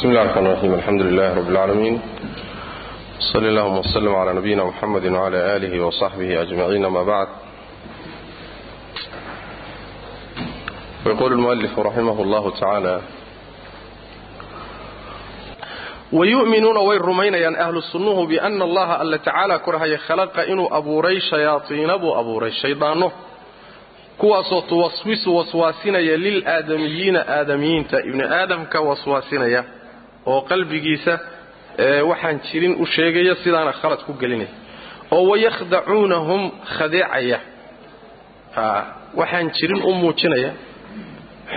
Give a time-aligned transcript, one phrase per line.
[0.00, 2.00] بسم الله الرحمن الرحيم الحمد لله رب العالمين
[3.32, 7.28] صلى الله وسلم على نبينا محمد وعلى آله وصحبه أجمعين ما بعد
[11.06, 13.00] ويقول المؤلف رحمه الله تعالى
[16.12, 22.14] wayu'minuuna way rumaynayaan ahlu sunnuhu biana allaha alla tacaala korhaya khalaqa inuu abuuray shayaaiina buu
[22.20, 23.12] abuuray shayddaanno
[24.18, 29.64] kuwaasoo tuwaswisu waswaasinaya lilaadamiyiina aadamiyiinta ibni aadamka waswaasinaya
[30.25, 31.13] oo qalbigiisa
[32.09, 34.49] waxaan jirin u sheegaya sidaana khalad ku gelinaya
[35.15, 36.41] oo wayakhdacuunahum
[36.75, 37.39] khadeecaya.
[39.19, 40.51] Waxaan jirin u muujinaya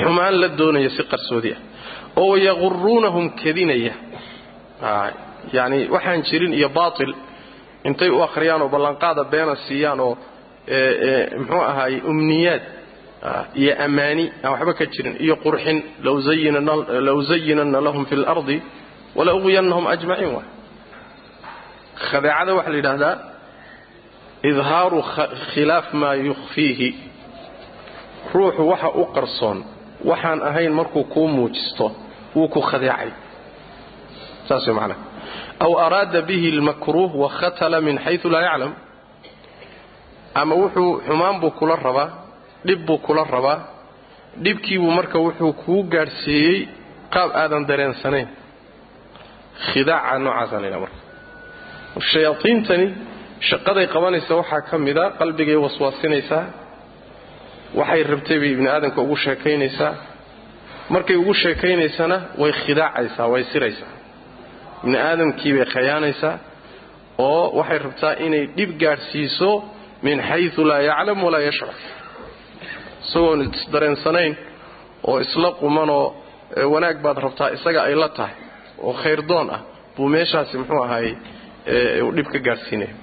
[0.01, 1.61] xumaan la doonaya si qarsoodi ah.
[2.21, 3.93] oo wayaquruunahum kadinaya
[5.57, 7.13] yani waxaan jirin iyo baatil
[7.89, 10.13] intay u akhriyaan oo ballanqaada beena siiyaan oo
[11.39, 12.63] muxuu ahaay umniyaad
[13.61, 16.17] iyo ammaani aan waxba ka jirin iyo qurxin law
[17.31, 18.57] zayinanna lahum fi lardi
[19.17, 20.49] wala uqwiyannahum ajmaciin waay.
[22.11, 23.17] Khadeecada waxaa la yidhaahdaa
[24.51, 25.01] idhaaru
[25.55, 26.89] khilaaf maa yukhfiihi.
[28.35, 29.59] Ruuxu waxa u qarsoon
[30.11, 31.87] waxaan ahayn markuu kuu muujisto
[32.37, 33.11] wuu ku khadeecay.
[34.49, 35.01] Saas way macnaha.
[35.65, 38.73] Aw araada bihi almakruuh wakhatala min xaysu laa yaclam.
[40.41, 42.09] Ama wuxuu xumaan buu kula rabaa
[42.67, 43.59] dhib buu kula rabaa.
[44.45, 46.57] Dhibkiibuu marka wuxuu kuu gaadhsiiyey
[47.15, 48.29] qaab aadan dareensanayn.
[49.69, 50.99] Khidaaca noocaasa la ydhaha marka.
[52.13, 52.87] Shayaaiintani
[53.49, 56.45] shaqaday qabanaysa waxaa ka mida qalbigay waswaasinaysaa
[57.79, 59.93] waxay rabtay bay ibni aadamka ugu sheekaynaysaa
[60.95, 63.93] markay ugu sheekaynaysana way khidaacaysaa way siraysaa
[64.83, 66.35] ibni aadamkii bay khayaanaysaa
[67.27, 69.51] oo waxay rabtaa inay dhib gaadhsiiso
[70.07, 71.75] min xayu laa yaclam walaa yashcur
[73.05, 74.33] isagoon isdareensanayn
[75.09, 76.05] oo isla qumanoo
[76.75, 78.35] wanaag baad rabtaa isaga ay la tahay
[78.87, 79.61] oo khayrdoon ah
[79.97, 81.09] buu meeshaasi muxuu ahaay
[82.17, 82.95] dhib ka gaadhsiinaya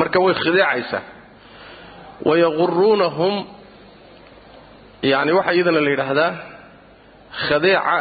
[0.00, 1.02] marka way khidaacaysaa
[2.28, 3.34] wayaquruunahum
[5.12, 6.30] yani waxaa iyadana la yidhaahdaa
[7.48, 7.96] khadeeca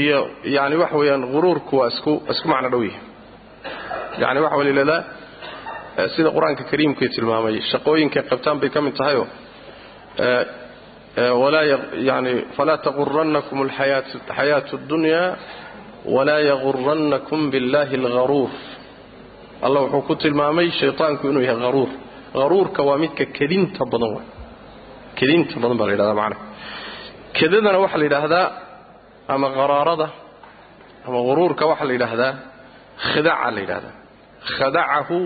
[0.00, 0.20] iyo
[0.56, 3.00] yani waxa weeyaan huruurku waa isku isku macno dhow yahay.
[4.22, 5.00] Yani waxa la yidhahdaa
[6.16, 9.26] sida qur'aanka kariimkay tilmaamay shaqooyinkay qabtaan bay ka mid tahayoo
[12.57, 15.21] falaa taqurannakum alxayaatu اddunya
[16.15, 18.49] walaa yagurannakum biاllahi اlharuur
[19.65, 21.89] allah wuxuu ku tilmaamay shayطaanku inuu yahay haruur
[22.39, 24.27] haruurka waa midka kedinta badan waay
[25.19, 26.43] kedinta badan baa la yidhahdaa macnaha
[27.37, 28.47] kedadana waxaa la yidhaahdaa
[29.33, 30.07] ama qaraarada
[31.07, 32.31] ama huruurka waxaa la yidhaahdaa
[33.11, 33.93] khidaca la yidhahdaa
[34.57, 35.17] khadacahu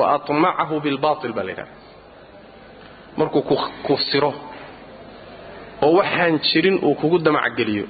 [0.00, 1.73] wa atmacahu bilbail baa la yidhahdaa
[3.17, 3.41] markuu
[3.85, 4.31] ku siro
[5.85, 7.85] oo waxaan jirin uu kugu damacgeliyo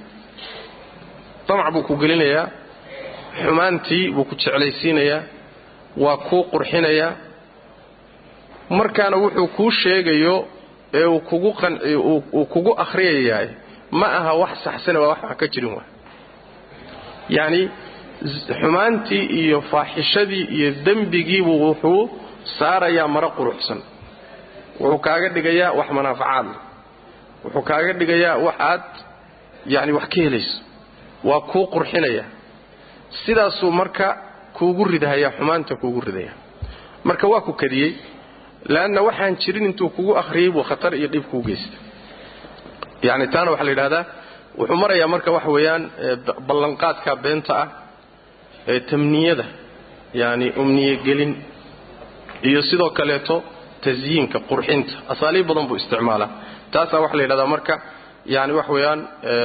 [1.48, 2.46] damac buu ku gelinayaa
[3.44, 5.22] xumaantii buu ku jeclaysiinayaa
[6.04, 7.12] waa kuu qurxinayaa.
[8.78, 10.36] Markaana wuxuu kuu sheegayo
[11.00, 13.48] ee uu kugu akhriyayahay
[14.00, 15.88] ma aha wax saxsane waa wax wax ka jirin waay.
[17.38, 17.62] Yacni
[18.60, 22.02] xumaantii iyo faaxishadii iyo dembigiibuu wuxuu
[22.60, 23.80] saarayaa maro quruxsan
[24.80, 26.60] wuxuu kaaga dhigayaa wax manaafacaad leh
[27.44, 28.84] wuxuu kaaga dhigayaa wax aad
[29.74, 30.56] yani wax ka helayso
[31.30, 32.24] waa kuu qurxinaya.
[33.26, 34.08] Sidaasuu marka
[34.58, 36.34] kuugu ridhayaa xumaanta kuugu ridaya
[37.08, 37.92] marka waa ku kadiyey
[38.74, 41.78] leanna waxaan jirin intuu kugu akhriyey buu khatar iyo dhib kuu geysta
[43.08, 44.04] yani taana waxaa la yidhahdaa
[44.60, 45.84] wuxuu marayaa marka waxa weeyaan
[46.48, 47.68] ballanqaadka beenta ah
[48.72, 49.46] ee tamniyada
[50.22, 51.34] yani umniyegelin
[52.50, 53.36] iyo sidoo kaleeto
[53.86, 54.94] tasyiinka qurxinta.
[55.14, 56.30] Asaaliib badan buu isticmaalaa.
[56.74, 57.74] Taasaa waxaa la yidhahdaa marka
[58.36, 59.00] yani wax weeyaan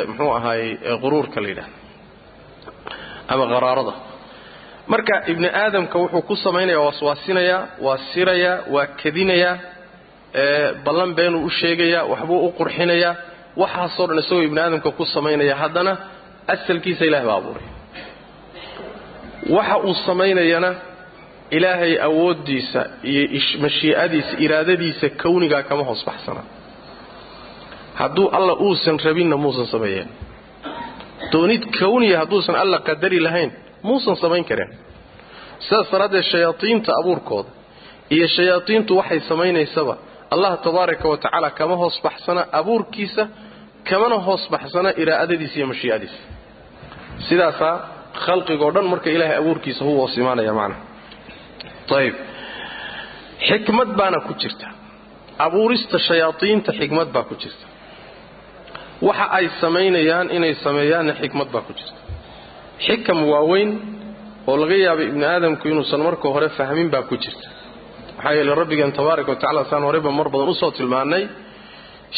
[0.09, 0.71] muxuu ahaayey
[1.03, 1.73] quruurka la yidhahda
[3.33, 3.93] ama qaraarada.
[4.93, 9.55] Marka ibni aadamka wuxuu ku samaynaya waswaasinayaa waa sirayaa waa kadinayaa
[10.85, 13.15] ballan beenuu u sheegayaa waxbuu u qurxinayaa.
[13.63, 15.93] Waxaasoo dhan isagoo ibni aadamka ku samaynaya haddana
[16.55, 17.67] asalkiisa ilahay baa abuuray.
[19.57, 20.71] Waxa uu samaynayana
[21.57, 22.81] ilaahay awooddiisa
[23.11, 23.23] iyo
[23.65, 26.43] mashii'adiisa iraadadiisa kawnigaa kama hoos baxsana.
[28.01, 30.09] Hadduu alla uusan rabinna muusan sameeyeen.
[31.33, 33.51] Doonid kawniya hadduusan alla qadari lahayn
[33.89, 34.71] muusan samayn kareen
[35.67, 37.49] sidaas daraaddeed shayaadiinta abuurkooda
[38.15, 39.95] iyo shayaadiintu waxay samaynaysaba
[40.35, 43.25] allah tabaaraka wa tacaala kama hoos baxsana abuurkiisa
[43.91, 46.21] kamana hoos baxsana iraa'adadiisa iyo mashii'adiisa.
[47.29, 47.75] Sidaasaa
[48.25, 50.81] khalqigoo dhan marka ilaahay abuurkiisa hu hoos imaanaya macnaha
[51.99, 52.17] ayib
[53.49, 54.67] xikmad baana ku jirta.
[55.45, 57.67] Abuurista shayaadiinta xikmad baa ku jirta.
[59.07, 62.01] Waxa ay samaynayaan inay sameeyaanna xikmad baa ku jirta.
[62.87, 63.71] Xikam waaweyn
[64.49, 67.49] oo laga yaabay ibni aadamku inuusan marka hore fahmin baa ku jirta.
[68.17, 71.25] Maxaa yeele rabbigeen tabaaraka watacala saan horeyba mar badan u soo tilmaannay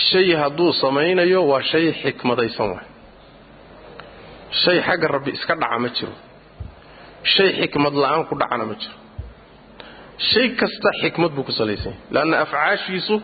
[0.08, 2.86] shay hadduu samaynayo waa shay xikmadaysan waay.
[4.62, 6.12] Shay xagga rabbi iska dhaca ma jiro.
[7.34, 8.96] Shay xikmad la'aan ku dhacana ma jiro
[10.18, 13.16] shay kasta xikmad buu ku salaysan yahay leanna afcaashiisu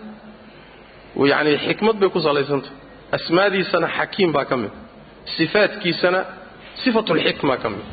[1.32, 2.70] yacni xikmad bay ku salaysantah
[3.16, 4.72] asmaadiisana xakiim baa ka mid.
[5.36, 6.20] Sifaadkiisana
[6.82, 7.84] sifatulxikma ka mid.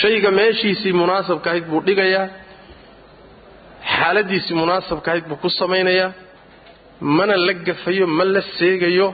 [0.00, 2.26] Shayga meeshiisii munaasabka ahayd buu dhigayaa.
[3.96, 6.10] Xaaladiisii munaasabka ahayd buu ku samaynayaa.
[7.00, 9.08] Mana la gafayo ma la seegayo.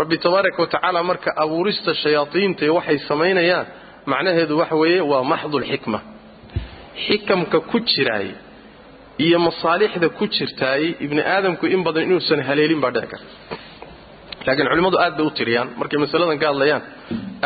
[0.00, 3.66] Rabbi tabaaraka watacaala marka abuurista shayaadiinta waxay samaynayaan
[4.10, 5.98] macnaheedu waxa weeye waa maxdulxikma
[7.04, 8.28] xikamka ku jiraay
[9.24, 13.28] iyo masaalixda ku jirtaay ibni aadamku in badan inuusan haleelin baa dhici karta.
[14.46, 16.82] Laakiin culimmadu aad bay u tiriyaan markay masaladan ka hadlayaan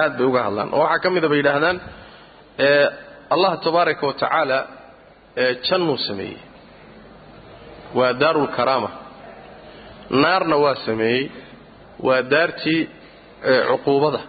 [0.02, 0.68] aad bay uga hadlaan.
[0.76, 1.76] Oo waxaa ka mida bay yidhaahdaan
[3.34, 4.58] allah tabaaraka wa tacaala
[5.66, 6.38] jannuu sameeyey.
[7.98, 8.90] Waa daarulkaraama
[10.22, 11.22] naarna waa sameeyey
[12.06, 12.80] waa daartii
[13.70, 14.20] cuquubada.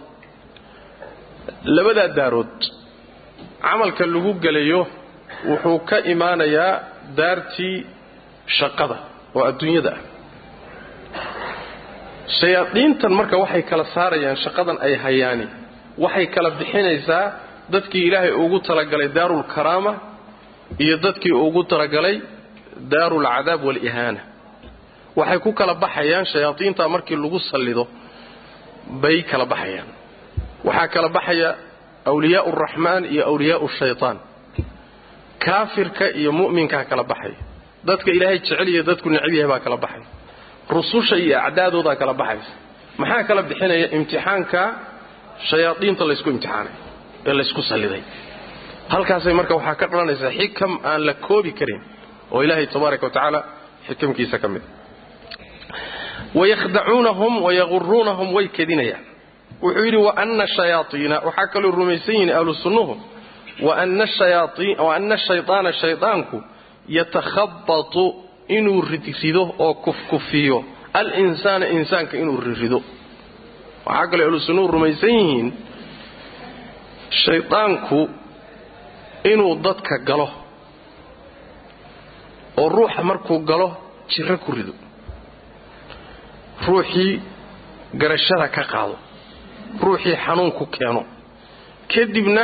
[1.76, 2.56] Labadaa daarood
[3.64, 4.80] camalka lagu gelayo
[5.50, 6.72] wuxuu ka imaanayaa
[7.18, 7.76] daartii
[8.58, 8.96] shaqada
[9.36, 10.00] oo adduunyada ah.
[12.40, 15.46] Shayaadiintan marka waxay kala saarayaan shaqadan ay hayaani
[16.04, 17.24] waxay kala bixinaysaa
[17.74, 19.92] dadkii ilaahay ugu talagalay daarulkaraama
[20.84, 22.16] iyo dadkii ugu talagalay
[22.92, 24.20] daarulcadaab waalihaana
[25.18, 27.84] waxay ku kala baxayaan shayaadiinta markii lagu sallido
[29.02, 29.88] bay kala baxayaan.
[30.66, 31.50] Waxaa kala baxaya
[32.10, 34.16] awliyaau araxmaan iyo awliyaau shaytaan
[35.46, 37.38] kaafirka iyo mu'minkaa kala baxaya
[37.88, 40.06] dadka ilaahay jecel iyo dadku necab yahay baa kala baxaya
[40.74, 42.52] rususha iyo acdaadoodaa kala baxaysa
[43.00, 43.86] maxaa kala bixinaya?
[43.96, 44.60] Imtixaanka
[45.50, 46.74] shayaadiinta laysku imtixaanay
[47.28, 48.02] ee laysku salliday
[48.94, 51.80] halkaasay marka waxaa ka dhalanaysaa xikam aan la koobi karin
[52.34, 53.40] oo ilaahay tabaaraka wa tacaala
[53.88, 54.62] xikamkiisa ka mid
[56.38, 59.04] wayakhdacuunahum wayaguruunahum way kedinayaan.
[59.62, 62.52] Wuxuu yidhi waana shayaaiina waxaa kaloo rumaysan yihiin ahlu
[63.62, 66.36] wa anna shaydaana shaydaanku
[66.88, 68.04] yatakhabatu
[68.56, 72.78] inuu ridrido oo kufkufiyo alinsaana insaanka inuu rirido
[73.86, 75.48] waxaa kale ahlusunuu rumaysan yihiin
[77.24, 77.98] shaydaanku
[79.32, 80.28] inuu dadka galo
[82.60, 83.68] oo ruuxa markuu galo
[84.10, 84.72] jiro ku rido
[86.66, 87.12] ruuxii
[88.00, 88.96] garashada ka qaado
[89.84, 91.02] ruuxii xanuun ku keeno
[91.92, 92.42] kadibna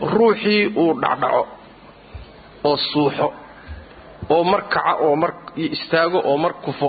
[0.00, 1.42] ruuxii uu dhacdhaco
[2.68, 3.26] oo suuxo
[4.34, 5.30] oo mar kaca oo mar
[5.76, 6.88] istaago oo mar kufo.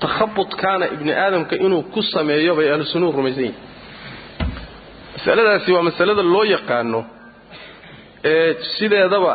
[0.00, 3.56] Takhabudkaana ibni aadamka inuu ku sameeyo bay ahlu sunnuhu rumaysan yihiin
[5.16, 7.00] masaladaasi waa masalada loo yaqaano
[8.32, 9.32] ee sideedaba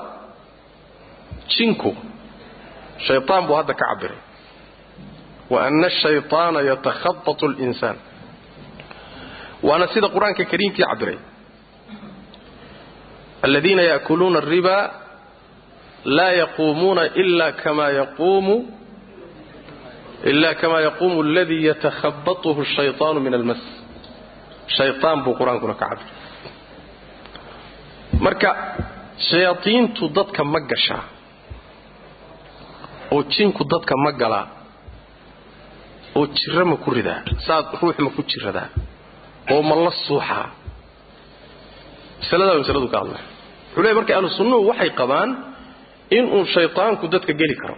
[1.53, 1.92] jinku
[3.07, 4.18] shaytaan buu hadda ka cabiray
[5.51, 7.98] wa ana ashayطaana yatakhabatu linsaan
[9.68, 11.18] waana sida qur'aanka kariimkii cabiray
[13.46, 14.76] aladiina yaakuluuna alriba
[16.18, 18.56] laa yaquumuuna ila kama yaquumu
[20.32, 23.62] ila kamaa yaquumu aladii yatakhabatuhu shayطaanu min almas
[24.78, 26.08] shayaan buu qur'aankuna ka cabir
[28.25, 28.50] marka
[29.30, 31.04] shayaadiintu dadka ma gashaa
[33.15, 34.46] oo jinku dadka ma galaa
[36.20, 38.68] oo jiro ma ku ridaa saad ruux ma ku jiradaa
[39.54, 40.46] oo ma la suuxaa
[42.22, 43.24] masaladaa masaladu ka hadlay
[43.74, 45.30] wuxuu leey marka ahlu sunnuhu waxay qabaan
[46.18, 47.75] inuu shaydaanku dadka geli karo.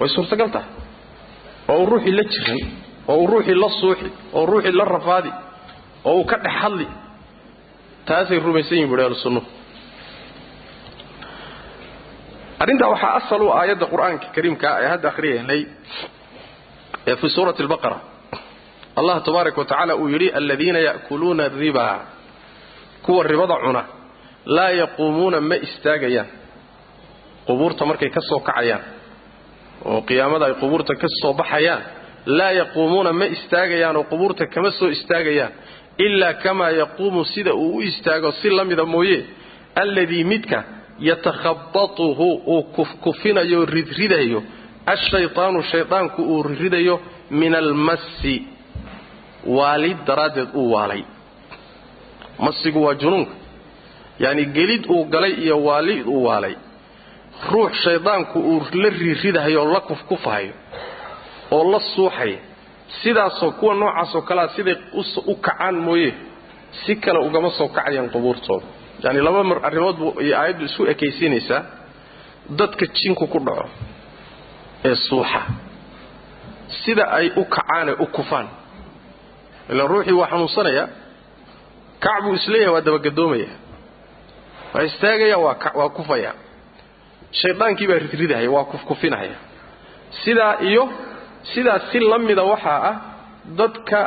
[0.00, 0.68] Way suurtagal tahay
[1.72, 2.60] oo uu ruuxii la jiran
[3.10, 5.30] oo uu ruuxii la suuxi oo ruuxii la rafaadi
[6.08, 6.86] oo uu ka dhex hadli.
[8.08, 9.46] Taasay rumaysan yihiin buhi ahlu sunnuhu
[12.62, 15.60] arrintaa waxaa asal u aayadda qur'aanka kariimkaa ee hadda akhriyaynay
[17.10, 17.98] ee fii suurati albaqara
[18.98, 21.86] allah tabaaraka wa tacaala uu yidhi aladiina ya'kuluuna ariba
[23.04, 23.82] kuwa ribada cuna
[24.46, 26.26] laa yaquumuuna ma istaagayaan.
[27.46, 28.82] Qubuurta markay ka soo kacayaan
[29.84, 31.82] oo qiyaamada ay qubuurta ka soo baxayaan
[32.38, 35.52] laa yaquumuuna ma istaagayaan oo qubuurta kama soo istaagayaan
[36.06, 39.18] ilaa kamaa yaquumu sida uu u istaago si la mida mooye
[39.82, 40.58] alladii midka
[41.08, 44.40] yatakhabatuhu uu kufkufinayo ridridayo
[44.94, 46.94] ashaytaanu shaydaanku uu ridridayo
[47.40, 48.34] min almassi
[49.56, 51.02] waalid daraaddeed uu waalay.
[52.38, 53.32] Masigu waa junuunka
[54.22, 56.54] yacni gelid uu galay iyo waalid uu waalay.
[57.50, 60.52] Ruux shaydaanku uu la rirridahayo oo la kufkufahayo
[61.50, 62.38] oo la suuxaya
[63.02, 64.76] sidaasoo kuwa noocaasoo kalea siday
[65.26, 66.14] u kacaan mooye
[66.86, 68.66] si kale ugama soo kacayaan qubuurtooda.
[69.02, 71.62] Yani laba mar arrimood buu iyo aayaddu isu ekaysiinaysaa
[72.58, 73.68] dadka jinku ku dhaco
[74.84, 75.40] ee suuxa.
[76.84, 78.48] Sida ay u kacaanee u kufaan.
[79.70, 80.84] Ilaan ruuxii waa xanuunsanaya
[82.04, 83.54] kac buu is leeyahay waa dabagadoomayaa
[84.74, 86.32] waa istaagaya waa kufaya.
[87.40, 89.36] Shaydaankii baa ridridahaya waa kufkufinahaya
[90.24, 90.82] sidaa iyo
[91.54, 92.96] sidaas si la mida waxaa ah
[93.58, 93.98] dadka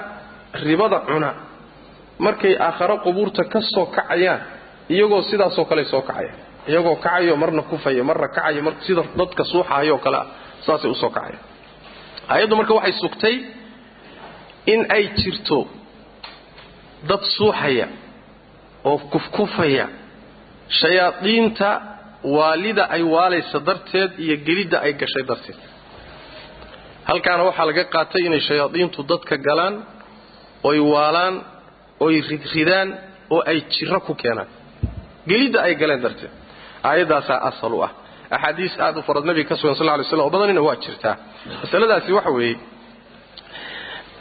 [0.63, 1.29] ribada cuna.
[2.25, 4.41] Markay aakharo qubuurta ka soo kacayaan
[4.93, 9.97] iyagoo sidaasoo kale soo kacayaan iyagoo kacayo marna kufaya marna kacayo mar sida dadka suuxahayoo
[10.05, 10.25] kale ah
[10.65, 11.43] saasay u soo kacayaan.
[12.33, 13.35] Ayaddu marka waxay sugtay
[14.73, 15.59] in ay jirto
[17.09, 17.87] dad suuxaya
[18.89, 19.85] oo kufkufaya
[20.81, 21.69] shayaadiinta
[22.23, 25.59] waalida ay waalaysa darteed iyo gelidda ay gashay darteed.
[27.09, 29.75] Halkaana waxaa laga qaatay inay shayaadiintu dadka galaan
[30.69, 31.35] oy waalaan
[32.05, 32.89] oy ridridaan
[33.35, 34.47] oo ay jiro ku keenaan.
[35.29, 36.31] Gelidda ay galeen darteed.
[36.89, 37.91] Aayaddaasaa asal u ah.
[38.35, 41.15] Axaadiis aad u farad nabiga ka sugan sal ly slam oo badanina waa jirtaa.
[41.63, 42.57] Masaladaasi waxa weeye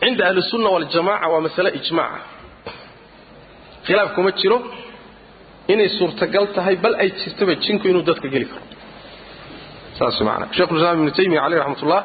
[0.00, 2.20] cinda ahlisunna waljamaca waa masale ijmaaca
[3.86, 4.58] khilaaf kuma jiro
[5.73, 8.63] inay suurtagal tahay bal ay jirtaba jinku inuu dadka geli karo
[9.99, 12.01] saas maana shekhulislaam ibnu taymiya caleyh raxmatullah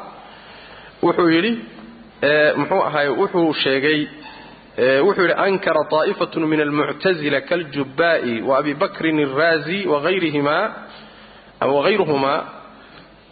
[1.05, 1.51] wuxuu yidhi
[2.59, 3.99] muxuu ahaay wuxuu sheegay
[5.07, 9.79] wuxuu yidhi ankara طaa'ifaة min almuctazila kaاljubba'i وabi bakrin الraazi
[11.61, 12.33] وغayruhuma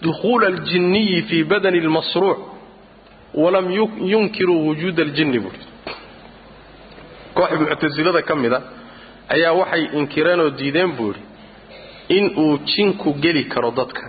[0.06, 2.40] dukhuula اljiniyi fii badani اlmasruuc
[3.44, 3.66] walam
[4.14, 5.60] yunkiruu wujuuda اljini buui
[7.38, 8.60] koox muctasilada ka mida
[9.35, 11.23] ayaa waxay inkireen oo diideen buu yidhi
[12.17, 14.05] in uu jinku geli karo dadka.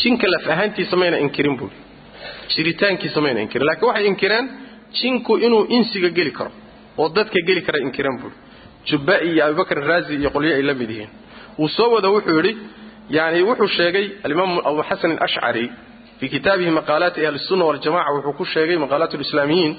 [0.00, 1.70] Jinka laf ahaantiisa mayna inkirin buui
[2.54, 3.66] jiritaankiisa mayna inkirin.
[3.70, 4.46] Lakiin waxay inkireen
[4.98, 6.50] jinku inuu insiga geli karo
[6.98, 8.32] oo dadka geli kara inkireen buui
[8.88, 11.10] jubba'i iyo abubakr raazi iyo qolyo ay la mid yihiin.
[11.58, 12.52] Wuu soo wada wuxuu yidhi
[13.16, 15.64] yani wuxuu sheegay alimaam abu xasan alashcari
[16.20, 19.72] fii kitaabihi maqaalaati ahlisunna waljamaca wuxuu ku sheegay maqaalaat lislaamiyiin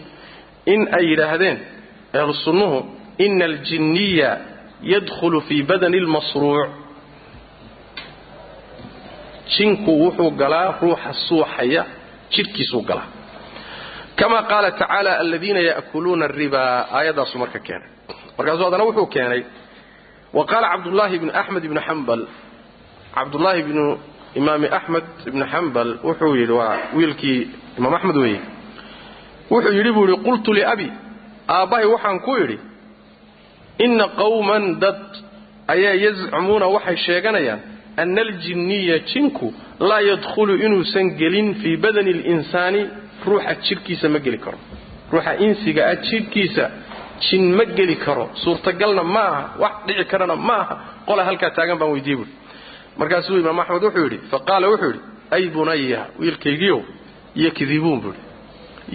[0.73, 1.57] in ay yidhaahdeen
[2.19, 2.77] ahlu sunnuhu
[3.17, 4.31] ina aljinniya
[4.91, 6.69] yadkhulu fii badani lmasruuc
[9.57, 11.83] jinku wuxuu galaa ruuxa suuxaya
[12.33, 13.07] jidhkiisuu galaa
[14.19, 17.89] kama qaala tacaala aladiina ya'kuluuna aribaa aayaddaasuu marka keenay
[18.37, 19.41] markaasuu haddana wuxuu keenay
[20.37, 22.21] wa qaala cabdullaahi bnu axmed ibnu xambal
[23.15, 23.85] cabdullaahi bnu
[24.39, 27.41] imaami axmed ibnu xambal wuxuu yidhi waa wiilkii
[27.77, 28.39] imaam axmed weeye
[29.51, 30.87] wuxuu yidhi buu yidhi qultu liabi
[31.55, 32.57] aabbahay waxaan ku idhi
[33.85, 35.01] inna qowman dad
[35.73, 37.59] ayaa yazcumuuna waxay sheeganayaan
[38.01, 39.47] ana aljinniya jinku
[39.89, 42.81] laa yadkhulu inuusan gelin fii badani اlinsaani
[43.27, 44.57] ruuxa jidhkiisa ma geli karo
[45.13, 46.63] ruuxa insiga ah jidhkiisa
[47.25, 50.75] jin ma geli karo suurtagalna ma aha wax dhici karana ma aha
[51.07, 52.29] qola halkaa taagan baan weydiiyey buui
[52.99, 55.01] markaasuu imaam axmed wuxuu yidhi faqaala wuxuu yidhi
[55.35, 56.79] ay bunaya wiilkaygiiow
[57.45, 58.17] yakdibuun buui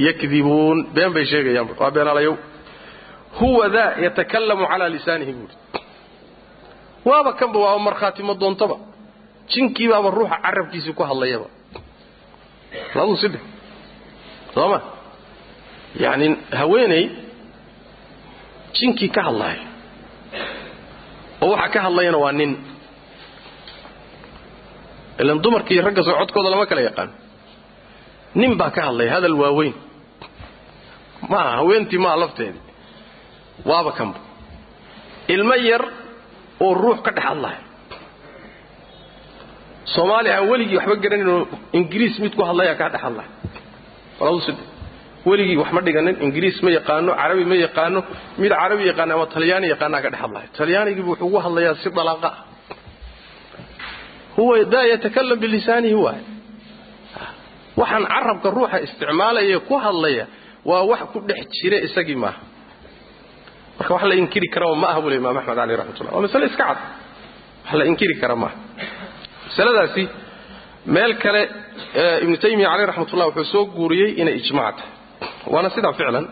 [0.07, 2.35] yakdibuun been bay sheegayaan bu waa beenaalayow
[3.39, 5.55] huwa daa yatakalamu calaa lisaanihi buui
[7.09, 8.77] waaba kanba waaba markhaatimo doontaba.
[9.53, 11.47] Jinkiibaaba ruuxa carabkiisii ku hadlayaba.
[12.97, 13.41] Labuu sidhe
[14.55, 14.79] sooma
[16.03, 16.29] yacni
[16.61, 17.05] haweeney
[18.77, 19.63] jinkii ka hadlaayo.
[21.43, 22.53] Oo waxa ka hadlayana waa nin.
[25.21, 27.11] Ilan dumarkii ragga soo codkooda lama kala yaqaan.
[28.39, 29.75] Nin baa ka hadlaya hadal waaweyn.
[31.31, 32.63] Maaha haweentii maaha lafteedii
[33.69, 34.19] waaba kanba
[35.35, 35.83] ilmo yar
[36.65, 37.63] oo ruux ka dhex hadlaayo.
[39.95, 41.37] Soomaali aan weligii waxba garanayno
[41.79, 43.29] ingiriis mid ku hadlaya kaa dhex hadlaya
[45.29, 48.01] weligii wax ma dhiganin ingiriis ma yaqaano carabi ma yaqaano
[48.43, 52.29] mid carabi yaqaana ama talyaani yaqaanaa ka dhex hadlaya talyaanigiibu wuxuu ugu hadlayaa si dalaaqa
[52.29, 52.45] ah
[54.37, 56.23] huwa daa yatakalam bilisaanihi waay
[57.81, 60.25] waxaan carabka ruuxa isticmaalaya ku hadlaya
[60.71, 62.41] waa wax ku dhex jira isagii maaha
[63.81, 66.65] marka wax la inkiri karaba ma aha bule imaam axmed caleyh raxmatullah waa masale iska
[66.65, 66.79] cad.
[67.65, 68.55] Wax la inkiri kara maaha
[69.47, 70.09] masaladaasi
[70.87, 71.43] meel kale
[72.23, 76.27] ibnu taymiya caleyh raxmatullah wuxuu soo guuriyey inay ijmac tahay waana sidaa ficlan.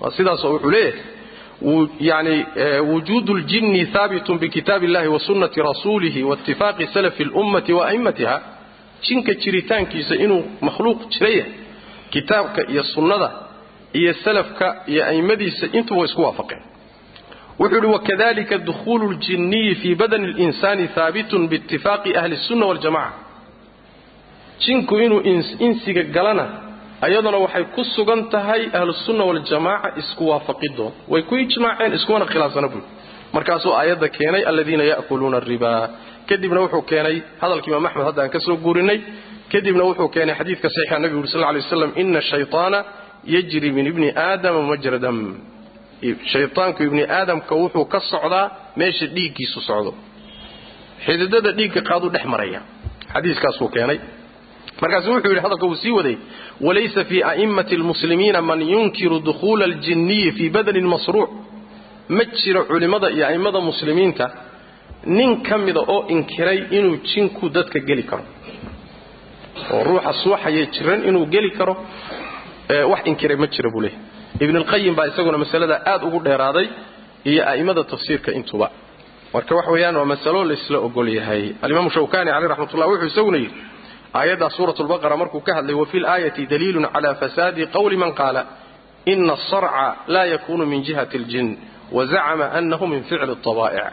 [0.00, 2.46] Waa sidaasoo wuxuu leeyahay yani
[2.90, 5.20] wujuudu ljinni haabitun bikitaabi illahi wa
[5.70, 7.92] rasuulihi waitifaaqi salafi اlummati wa
[9.02, 11.52] jinka jiritaankiisa inuu makhluuq jira yahay
[12.10, 13.30] kitaabka iyo sunnada
[13.99, 16.61] iyo salafka iyo a'immadiisa intuba way isku waafaqeen
[17.59, 23.13] wuxuu yidhi wakadalika dukhuulu ljinniyi fii badani اlinsani haabitun biitifaaqi ahli الsunna waاljamaca
[24.63, 25.21] jinku inuu
[25.67, 26.45] insiga galana
[27.01, 32.85] ayaduna waxay ku sugan tahay ahlusunna waljamaaca isku waafaqidooda way ku ijmaaceen iskumana khilaafsana buuri
[33.35, 35.81] markaasuu aayadda keenay aladiina ya'kuluuna aribaa
[36.29, 38.99] kadibna wuxuu keenay hadalka imaam axmed hadda aan ka soo guurinay
[39.51, 42.79] kadibna wuxuu keenay xadiidka saxiixa nabigu uri sal lay waslam ina shayطaana
[43.24, 45.18] yajri min ibni aadama majra dam.
[46.32, 48.46] Shayطaanku ibni aadamka wuxuu ka socdaa
[48.76, 49.92] meesha dhiiggiisu socdo.
[51.06, 52.60] Xididada dhiigga qaaduu dhex maraya.
[53.14, 53.98] Xadiiskaasuu keenay.
[54.80, 56.16] Markaasu wuxuu yidhi hadalka uu sii waday
[56.66, 61.30] walaysa fii a'immati lmuslimiina man yunkiru dukhuula aljinniyi fii badanin masruuc.
[62.16, 64.26] Ma jiro culimmada iyo a'immada muslimiinta
[65.16, 68.24] nin ka mida oo inkiray inuu jinku dadka geli karo.
[69.72, 71.74] Oo ruuxa suuxaya jiran inuu geli karo
[72.92, 73.98] wax inkiray ma jira buu leeyahy
[74.44, 76.66] ibnulqayim baa isaguna masaladaa aad ugu dheeraaday
[77.30, 78.66] iyo a'immada tafsiirka intuba.
[79.34, 81.44] Marka wax weeyaan waa masalo laysla ogol yahay.
[81.64, 83.54] Alimaamu shawkani caleyh raxmatullah wuxuu isaguna yidhi
[84.18, 88.42] aayaddaa suurat lbaqara markuu ka hadlay wafi laayati daliilun cala fasaadi qowli man qaala
[89.12, 89.84] ina asarca
[90.14, 91.48] laa yakuunu min jihati اljin
[91.96, 93.92] wazacama anahu min ficli اabaa'ic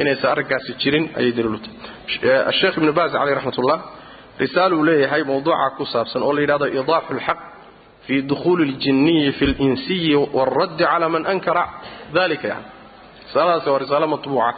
[0.00, 3.78] inaysan arrinkaasi jirin ayay daliilutahay sheekh ibnu baaz caleyh raxmat ullah
[4.42, 7.38] risaal uu leeyahay mowduuca ku saabsan oo la yidhahdo idaaxu lxaq
[8.05, 11.63] fi dukhuuli اljiniyi fi اlinsiyi wاlraddi cala man ankara
[12.17, 12.65] dalika yani
[13.25, 14.53] risaaladaasi waa risaalo matbuuca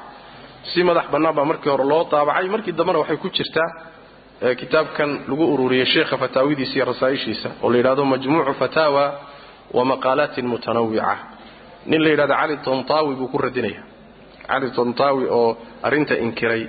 [0.72, 3.70] si madax bannaan baa markii hore loo daabacay markii dambena waxay ku jirtaa
[4.62, 9.04] kitaabkan lagu ururiyey sheekha fataawidiisa iyo rasaa'ishiisa oo la yidhahdo majmuucu fataawa
[9.78, 11.14] wa maqaalaatin mutanawica
[11.90, 13.82] nin la yidhahdo cali tontaawi buu ku radinaya
[14.50, 15.50] cali tontaawi oo
[15.88, 16.64] arrinta inkiray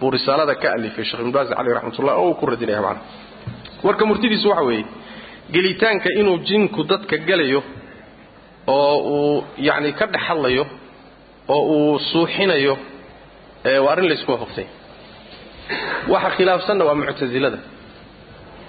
[0.00, 3.00] buu risaalada ka alifay sheekh ibn baaz caleyh raxmatullah oo uu ku radinaya macana
[3.86, 4.84] warka murtidiisu waxa weeye
[5.53, 7.61] gelitaanka inuu jinku dadka gelayo
[8.67, 10.63] oo uu yacni ka dhex hadlayo
[11.55, 12.73] oo uu suuxinayo
[13.83, 14.69] waa arrin laysku waafaqsanya
[16.13, 17.59] waxa khilaafsanna waa muctasilada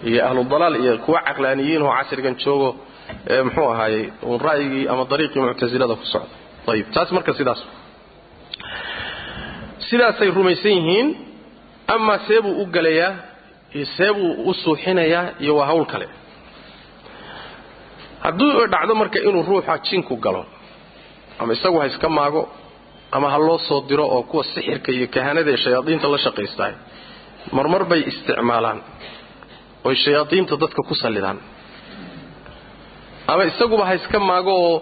[0.08, 2.68] iyo ahludalaal iyo kuwa caqlaaniyiin oo casrigan joogo
[3.46, 6.34] muxuu ahaayey uun ra'yigii ama dariiqii muctasilada ku socda
[6.72, 7.60] ayib taas marka sidaas.
[9.88, 11.08] Sidaasay rumaysan yihiin
[11.94, 13.12] amaa seebuu u gelayaa
[13.76, 16.06] iyo seebuu u suuxinayaa iyo waa hawl kale
[18.26, 20.42] hadduu dhacdo marka inuu ruuxa jinku galo
[21.40, 22.42] ama isagu ha iska maago
[23.16, 26.74] ama ha loo soo diro oo kuwa sixirka iyo kahanada ee shayaadiinta la shaqaystahay
[27.56, 28.78] marmar bay isticmaalaan
[29.88, 31.38] oy shayaadiinta dadka ku sallidaan.
[33.32, 34.76] Ama isaguba ha iska maago oo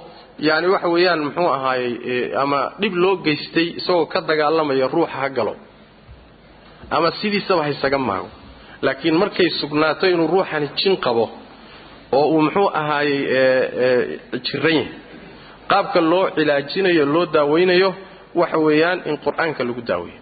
[0.49, 5.55] yani waxa weeyaan muxuu ahaayey ama dhib loo geystay isagoo ka dagaalamaya ruuxa ha galo
[6.97, 8.29] ama sidiisaba ha isaga maago.
[8.87, 11.25] Laakiin markay sugnaato inuu ruuxani jin qabo
[12.17, 13.21] oo uu muxuu ahaayey
[14.47, 14.89] jiran yahay
[15.71, 17.91] qaabka loo cilaajinayo loo daaweynayo
[18.41, 20.21] waxa weeyaan in qur'aanka lagu daaweeyo.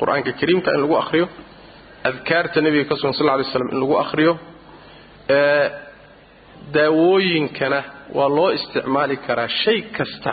[0.00, 1.26] Qur'aanka kariimka in lagu akhriyo
[2.08, 4.32] adkaarta nebiga ka sugan sal ly slam in lagu akhriyo
[6.74, 7.78] daawooyinkana
[8.16, 10.32] waa loo isticmaali karaa shay kasta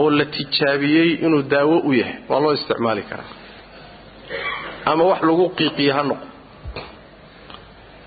[0.00, 2.14] oo la tijaabiyey inuu daawo u yahay.
[2.28, 3.30] Waa loo isticmaali karaa.
[4.90, 6.26] Ama wax lagu qiiqiyo ha noqdo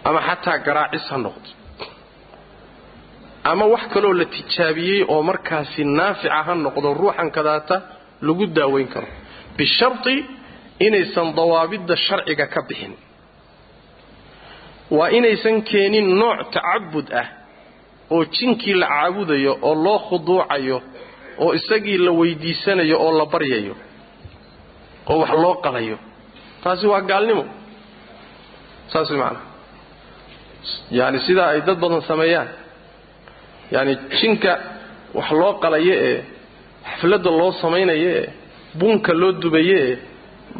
[0.08, 1.50] ama xataa garaacis ha noqdo.
[3.52, 7.76] Ama wax kaloo la tijaabiyey oo markaasi naafica ha noqdo ruuxan kadaata
[8.28, 9.08] lagu daaweyn karo.
[9.58, 10.16] Bisharti
[10.86, 12.94] inaysan dawaabidda sharciga ka bixin.
[14.98, 17.28] Waa inaysan keenin nooc tacabud ah
[18.14, 20.78] oo jinkii la caabudayo oo loo khuduucayo
[21.44, 23.76] oo isagii la weydiisanayo oo la baryayo
[25.12, 25.98] oo wax loo qalayo.
[26.64, 27.46] Taasi waa gaalnimo.
[28.92, 29.20] Saas way
[30.98, 32.48] yaani sidaa ay dad badan sameeyaan.
[33.74, 34.52] Yaani jinka
[35.18, 36.18] wax loo qalayo ee
[36.90, 38.26] xafladda loo samaynayo ee
[38.80, 39.96] bunka loo dubayo ee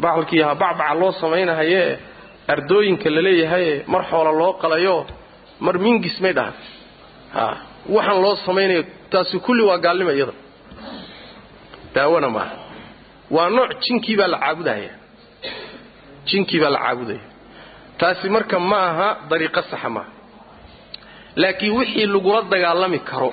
[0.02, 1.94] bacalkii bacbaca loo samaynahayo ee
[2.52, 4.96] ardooyinka la leeyahaye mar xoola loo qalayo
[5.64, 6.54] mar mingis may dhahan
[7.36, 7.44] ha
[7.96, 10.32] waxaan loo samaynayo taasi kulli waa gaalnimo iyada.
[11.94, 12.56] Daawona maaha.
[13.34, 14.92] Waa nooc jinkii baa la caabudahaya
[16.28, 17.20] jinkii baa la caabudaya
[18.00, 20.10] taasi marka ma aha dariiqo saxa maaha.
[21.42, 23.30] Laakiin wixii lagula dagaalami karo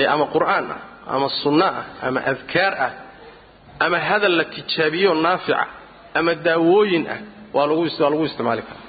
[0.00, 0.80] ee ama qur'aan ah
[1.14, 2.92] ama sunno ah ama adkaar ah
[3.84, 5.64] ama hadal la tijaabiyo naafica
[6.18, 7.18] ama daawooyin ah
[7.56, 7.82] waa lagu
[8.28, 8.84] isticmaali karaa.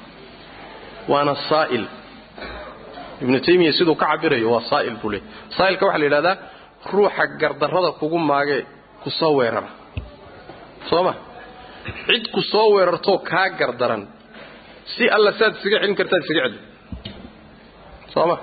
[1.11, 1.85] Waana saa'il.
[3.23, 5.23] Ibnu taymiya siduu ka cabirayo waa saa'il buu leey
[5.57, 6.35] saa'ilka waxaa la yidhahdaa
[6.93, 8.61] ruuxa gardarrada kugu maagee
[9.03, 9.69] ku soo weerara.
[10.89, 11.13] Soo ma?
[12.07, 14.03] Cid ku soo weerartoo kaa gardaran
[14.95, 16.59] si alla saad isaga celin kartaad isaga celi
[18.13, 18.35] soo ma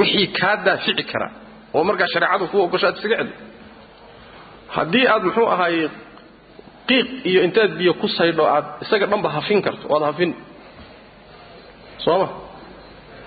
[0.00, 1.28] wixii kaa daafici kara
[1.76, 3.32] oo markaa shareecadu kuu ogoshaad isaga celi
[4.76, 5.88] haddii aad muxuu ahaayey
[6.88, 10.30] qiiq iyo intaad biyo ku saydho aad isaga dhanba hafin karto waad hafin.
[12.04, 12.28] Soo ma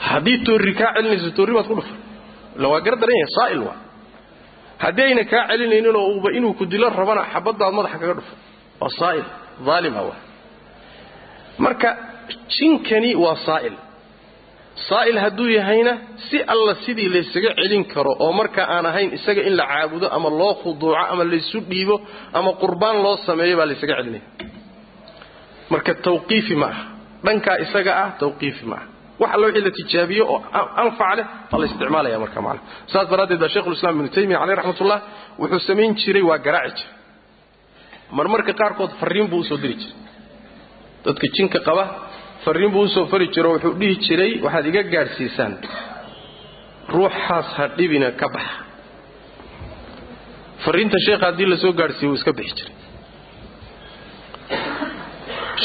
[0.10, 1.98] haddii toorri kaa celinayso toorri baad ku dhufan.
[2.58, 3.78] Illa waa gar daran yahay saa'il waa.
[4.84, 8.38] Haddii ayna kaa celinaynin oo uuba inuu ku dilo rabana xabaddaad madaxa kaga dhufan.
[8.82, 9.26] Waa saa'il
[9.76, 10.20] aalima waa.
[11.64, 11.90] Marka
[12.56, 13.76] jinkani waa saa'il.
[14.90, 15.94] Saa'il hadduu yahayna
[16.30, 20.30] si alla sidii laysaga celin karo oo marka aan ahayn isaga in la caabudo ama
[20.40, 21.96] loo khuduuco ama laysu dhiibo
[22.38, 24.24] ama qurbaan loo sameeyo baa laysaga celinaya.
[25.74, 26.84] Marka tawqiifi ma aha.
[27.26, 28.86] Dhankaa isaga ah tawqiifi ma aha.
[29.22, 30.40] Wax alla wixii la tijaabiyo oo
[30.84, 35.00] anfac leh baa la isticmaalaya marka macana saas daraaddeed baa shekhulislaam ibnu taymiya caleyh raxmatullah
[35.42, 36.98] wuxuu samayn jiray waa garaaci jiray
[38.18, 39.96] marmarka qaarkood farriin buu u soo diri jiray
[41.06, 41.84] dadka jinka qaba
[42.46, 45.54] farriin buu u soo fari jiro wuxuu dhihi jiray waxaad iga gaadhsiisaan.
[46.94, 48.58] Ruuxaas ha dhibina ka baxa.
[50.64, 52.76] Farriinta sheekha haddii la soo gaadhsiiyo wuu iska bixi jiray.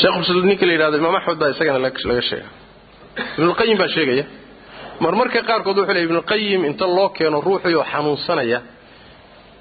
[0.01, 2.49] Sheekh ninka la yidhahdo imaam axmed baa isagana laga sheega
[3.39, 4.25] ibnulqayim baa sheegaya
[5.05, 8.59] marmarka qaarkood wuxuu leey ibnulqayim inta loo keeno ruuxii oo xanuunsanaya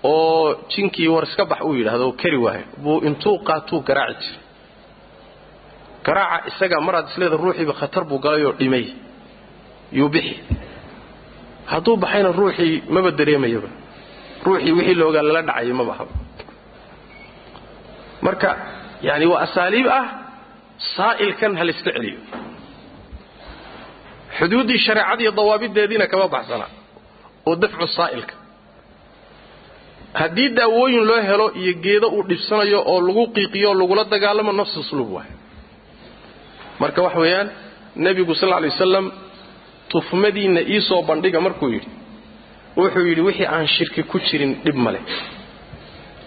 [0.03, 4.46] oo jinkii war iska bax uu yidhaahdo oo kari waayo buu intuu qaatuu garaaci jiray
[6.07, 8.85] garaaca isaga maraad isleeda ruuxiiba khatar buu galayoo dhimay.
[9.97, 10.35] Yuu bixi.
[11.71, 13.69] Hadduu baxayna ruuxii maba dareemayaba.
[14.45, 16.13] Ruuxii wixii loogaa lala dhacayay maba haba.
[18.25, 18.49] Marka
[19.07, 20.05] yani waa asaaliib ah
[20.95, 22.19] saa'ilkan ha layska celiyo.
[24.39, 26.65] Xuduuddii shareecadiiyo dawaabideediina kama baxsana
[27.49, 28.35] oo dafcu saa'ilka.
[30.19, 35.11] Haddii daawooyin loo helo iyo geedo uu dhibsanayo oo lagu qiiqiyo lagula dagaalamo nafsu usluub
[35.15, 35.31] waay
[36.81, 37.47] marka wax weeyaan
[38.05, 39.05] nebigu sal lla lay wasalam
[39.93, 41.89] tufmadiinna iisoo bandhiga markuu yidhi
[42.79, 44.99] wuxuu yidhi wixii aan shirki ku jirin dhib male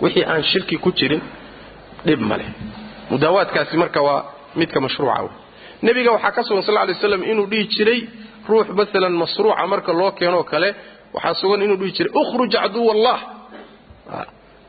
[0.03, 1.23] wixii aan shirki ku jirin
[2.07, 2.45] dhib male
[3.11, 4.21] mudaawaadkaasi marka waa
[4.61, 5.33] midka mashruuca wey
[5.87, 8.01] nebiga waxaa ka sugan sal lla lay waslam inuu dhihi jiray
[8.51, 10.69] ruux maalan masruuca marka loo keenoo kale
[11.15, 13.19] waxaa sugan inuu dhihi jiray ukhruj caduw allah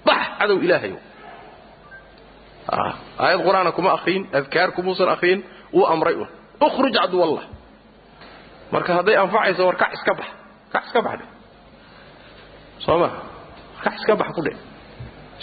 [0.07, 0.93] bax cadow ilaahay.
[3.23, 5.39] Aayad qur'aana kuma akhriin adkaar kumuusan akhriin
[5.73, 6.27] wuu amray un
[6.65, 7.43] ukhruj caduw allah
[8.71, 10.27] marka hadday anfacayso war kax iska bax.
[10.73, 11.25] Kax iska bax dhe
[12.85, 13.09] soo ma?
[13.83, 14.53] Kax iska bax ku dhe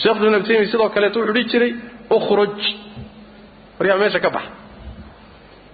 [0.02, 1.72] sheekh ibn taymiya sidoo kaleeto wuxuu dhihi jiray
[2.16, 2.56] ukhruj.
[3.78, 4.44] Waryaa meesha ka bax.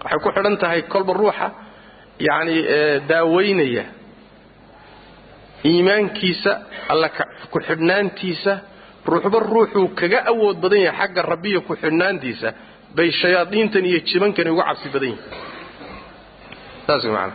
[0.03, 1.47] Waxay ku xidhan tahay kolba ruuxa
[2.27, 2.57] yacni
[3.09, 3.85] daaweynaya.
[5.65, 6.53] Iimaankiisa
[6.93, 7.09] alla
[7.53, 8.53] ku xidhnaantiisa
[9.07, 12.49] ruuxba ruuxuu kaga awood badan yahay xagga rabbiya ku xidhnaantiisa
[12.97, 15.23] bay shayaadiintan iyo jibankani uga cabsi badan yihiin
[16.87, 17.31] saas man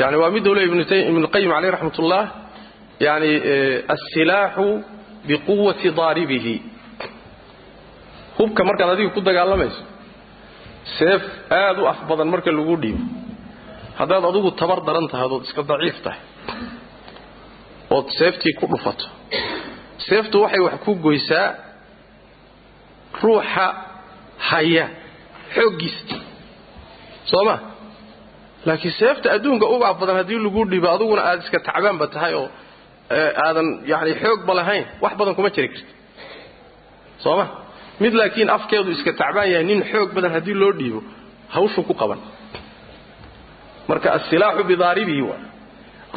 [0.00, 0.66] yani waa miduu leey
[1.10, 2.24] ibnuqayim caleyh raxmat ullah
[3.06, 3.30] yani
[3.94, 4.66] asilaaxu
[5.28, 6.54] biquwati daaribihi.
[8.38, 9.82] Hubka markaad adiga ku dagaalamayso
[10.98, 11.22] seef
[11.60, 13.02] aad u af badan marka lagu dhiibo
[13.98, 16.20] haddaad adigu tabar daran tahay ood iska daciif tahay
[17.96, 19.06] ood seeftii ku dhufato.
[20.06, 21.46] Seeftu waxay wax ku goysaa
[23.22, 23.66] ruuxa
[24.50, 24.84] haya
[25.54, 26.16] xooggiisa
[27.30, 27.56] soo ma
[28.66, 32.46] laakiin seefta adduunka uga af badan haddii lagu dhiibo adiguna aad iska tacbaanba tahay oo
[33.46, 35.84] aadan yani xoogba lahayn wax badan kuma jiri karti
[37.24, 37.46] soo ma
[38.02, 41.00] mid laakiin afkeedu iska tacbaan yahay nin xoog badan haddii loo dhiibo
[41.54, 42.18] hawshu ku qaban.
[43.88, 45.40] Marka asilaaxu bidaaribihi waa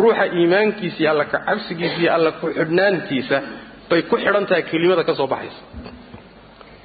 [0.02, 3.38] ruuxa iimaankiisa iyo alla ka cabsigiisa iyo alla ku xidhnaantiisa
[3.90, 5.62] bay ku xidhan tahay kelimada ka soo baxaysa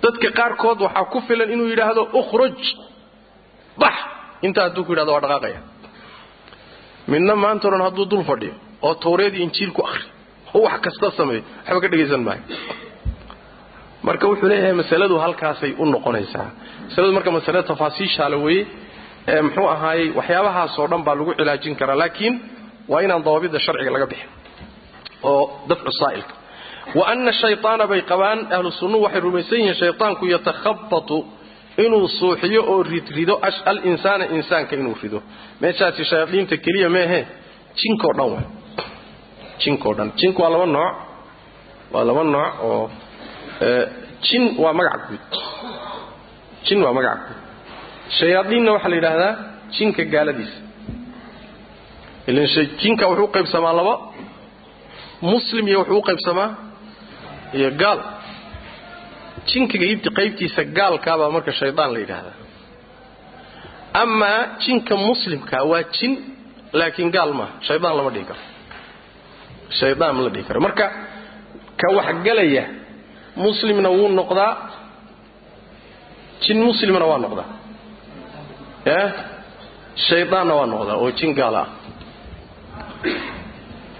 [0.04, 2.58] dadka qaarkood waxaa ku filan inuu yidhaahdo ukhruj
[3.82, 3.94] bax.
[4.46, 5.60] Intaa hadduu ku yidhahdo waa dhaqaaqaya.
[7.12, 8.54] Midna maanta odhan hadduu dul fadhiyo
[8.86, 10.04] oo tawreedii injiil ku akhri
[10.54, 12.42] oo wax kasta sameeyo waxba ka dhegaysan maayo.
[14.06, 16.48] Marka wuxuu leeyahay masaladu halkaasay u noqonaysaa.
[16.88, 18.64] Masaladu marka masale tafaasiishaala weeye
[19.32, 22.34] ee muxuu ahaayey waxyaabahaasoo dhan baa lagu cilaajin karaa laakiin
[22.92, 24.30] waa inaan dawaabidda sharciga laga bixin
[25.30, 26.34] oo dafcu saa'ilka
[26.98, 31.16] wa ana shayaana bay qabaan ahlu sunnuhu waxay rumaysan yihiin shaytaanku yatakhabatu
[31.84, 33.34] inuu suuxiyo oo ridrido
[33.70, 35.18] alinsaana insaanka inuu rido.
[35.62, 37.20] Meeshaasi shayaadiinta keliya meehe
[37.80, 38.44] jinkoo dhan
[39.62, 40.08] jinkoo dhan.
[40.20, 40.92] Jinku waa laba nooc
[41.94, 42.84] waa laba nooc oo
[44.26, 45.24] jin waa magac guud.
[46.66, 47.38] Jin waa magac guud.
[48.18, 49.32] Shayaadiinna waxaa la yidhaahdaa
[49.76, 50.58] jinka gaaladiisa.
[52.28, 52.46] Ilan
[52.82, 53.94] jinka wuxuu qaybsamaa laba
[55.32, 56.48] muslim iyo wuxuu u qaybsamaa
[57.58, 57.98] iyo gaal.
[59.48, 59.76] Jinka
[60.18, 62.36] qaybtiisa gaalkaabaa marka shaydaan la yidhaahdaa.
[64.02, 66.12] Amaa jinka muslimka waa jin
[66.78, 67.52] laakiin gaal maaha.
[67.66, 68.40] Shaydaan lama dhihi karo.
[69.78, 70.60] Shaydaan la dhihi karo.
[70.66, 70.84] Marka
[71.80, 72.64] ka waxgalaya
[73.44, 74.52] muslimna wuu noqdaa
[76.44, 77.48] jin muslimna waa noqdaa.
[80.06, 81.68] Shaydaanna waa noqdaa oo jin gaala ah.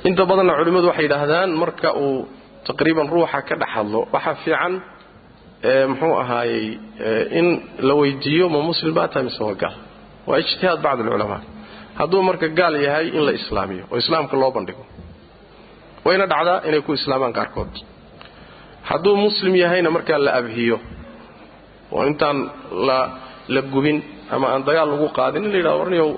[0.09, 2.29] Inta badanna culimmadu waxay yidhaahdaan marka uu
[2.69, 4.73] taqriiban ruuxa ka dhex hadlo waxaa fiican
[5.91, 6.67] muxuu ahaayey
[7.39, 7.47] in
[7.89, 9.77] la weydiiyo ma muslim baa tahay mise waa gaal
[10.29, 11.41] waa ijtihaad bacd alculamaa.
[11.99, 14.85] Hadduu marka gaal yahay in la islaamiyo oo islaamka loo bandhigo
[16.07, 17.73] wayna dhacdaa inay ku islaamaan qaarkood.
[18.91, 20.77] Hadduu muslim yahayna markaa la abhiyo
[21.95, 22.39] oo intaan
[23.57, 23.99] la gubin
[24.35, 26.09] ama aan dagaal lagu qaadin in la yidhahdo warniyow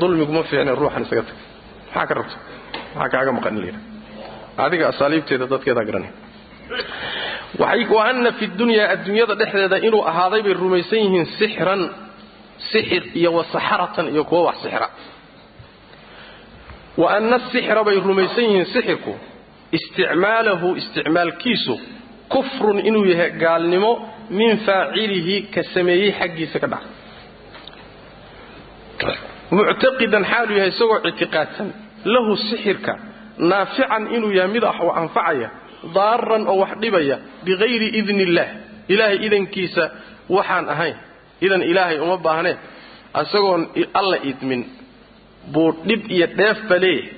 [0.00, 1.36] dulmiguma fiicne ruuxan isaga tag.
[1.94, 2.36] Maxaa ka rabta
[2.98, 3.87] maxaa kaaga maqan in la yidhahdo
[4.64, 6.12] adiga asaaliibteeda dadkeedaa garanay
[7.94, 11.82] wa ana fi dunyaa adduunyada dhexdeeda inuu ahaaday bay rumaysan yihiin sixran
[12.72, 14.88] sixir iyo wasaxaratan iyo kuwa wax sixra.
[17.00, 19.12] Wa ana sixra bay rumaysan yihiin sixirku
[19.78, 21.74] isticmaalahu isticmaalkiisu
[22.32, 23.92] kufrun inuu yahay gaalnimo
[24.38, 26.88] min faacilihi ka sameeyey xaggiisa ka dhaca.
[29.56, 31.68] Muctaqidan xaaluu yahay isagoo ictiqaadsan
[32.14, 32.92] lahu sixirka
[33.38, 35.48] naafican inuu yahay mid wax anfacaya
[35.96, 38.48] daaran oo wax dhibaya bikayri idni illaah
[38.92, 39.84] ilaahay idankiisa
[40.36, 40.96] waxaan ahayn.
[41.44, 42.56] Idan ilaahay uma baahnee
[43.22, 43.62] isagoon
[44.00, 44.62] alla idmin.
[45.52, 47.12] Buu dhib iyo dheefba leeyahay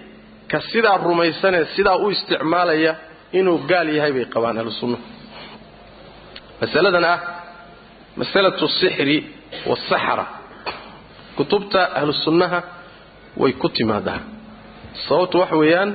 [0.50, 2.92] ka sidaa rumaysanee sidaa u isticmaalaya
[3.38, 4.98] inuu gaal yahay bay qabaan ahlusunna
[6.60, 7.18] masaladan ah
[8.20, 9.16] masalatu sixri
[9.68, 10.26] waasaxara
[11.36, 12.60] kutubta ahlu sunnaha
[13.42, 14.20] way ku timaadaa
[15.08, 15.90] sababtu waxa weeyaan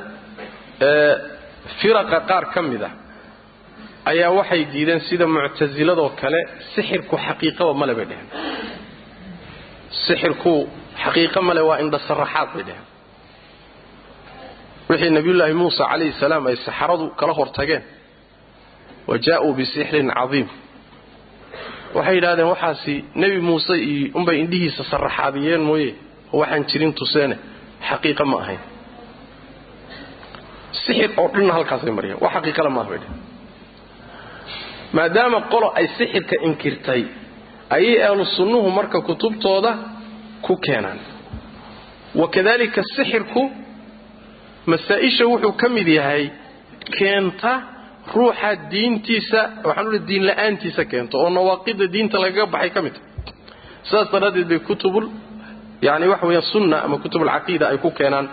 [1.80, 2.90] firaqa qaar ka mid a
[4.12, 6.40] ayaa waxay diideen sida muctasiladoo kale
[6.76, 8.28] sixirku xaqiiqaba male bay dheheen
[10.08, 10.54] sixirku
[11.04, 12.86] xaqiiqo male waa indhasaraxaad bay dheheen
[14.90, 17.84] wixii nabiyullaahi muusa calayhi salaam ay saxaradu kala hortageen
[19.10, 20.48] wa jaa'uu bisixrin cadiim.
[21.96, 23.76] Waxay yidhahdeen waxaasi nebi muuse
[24.20, 25.90] unbay indhihiisa saraxaadiyeen mooye
[26.34, 27.36] oo waxaan jirin tuseene
[27.90, 28.62] xaqiiqa ma ahayn
[30.86, 32.18] sixir oo dhanna halkaasay mariyeen.
[32.24, 33.22] Wax xaqiiqala maaha bay dheheen
[34.98, 37.02] maadaama qolo ay sixirka inkirtay
[37.76, 39.72] ayay ahlu marka kutubtooda
[40.46, 41.00] ku keenaan.
[42.22, 43.42] Wakadalika sixirku
[44.72, 46.24] masaa-isha wuxuu ka mid yahay
[46.98, 47.52] keenta
[48.16, 52.96] ruuxa diintiisa waxaan uli diin la'aantiisa keento oo nawaaqida diinta lagaga baxay ka mid.
[52.96, 53.36] Tahay
[53.88, 55.06] sidaas daraaddeed bay kutubul
[55.82, 58.26] yani waxa weeyaan sunna ama kutubulcaqiida ay ku keenaan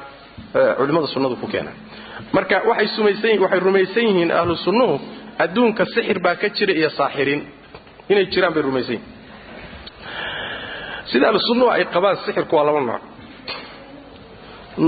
[0.78, 1.76] culimmada sunnadu ku keenaan
[2.36, 2.86] marka waxay
[3.66, 4.94] rumaysan yihiin ahlu sunnuhu
[5.44, 7.42] adduunka sixir baa ka jira iyo saaxiriin
[8.10, 9.10] inay jiraan bay rumaysan yihiin.
[11.10, 13.02] Sida ahlu sunnuhu ay qabaan sixirku waa laba nooc.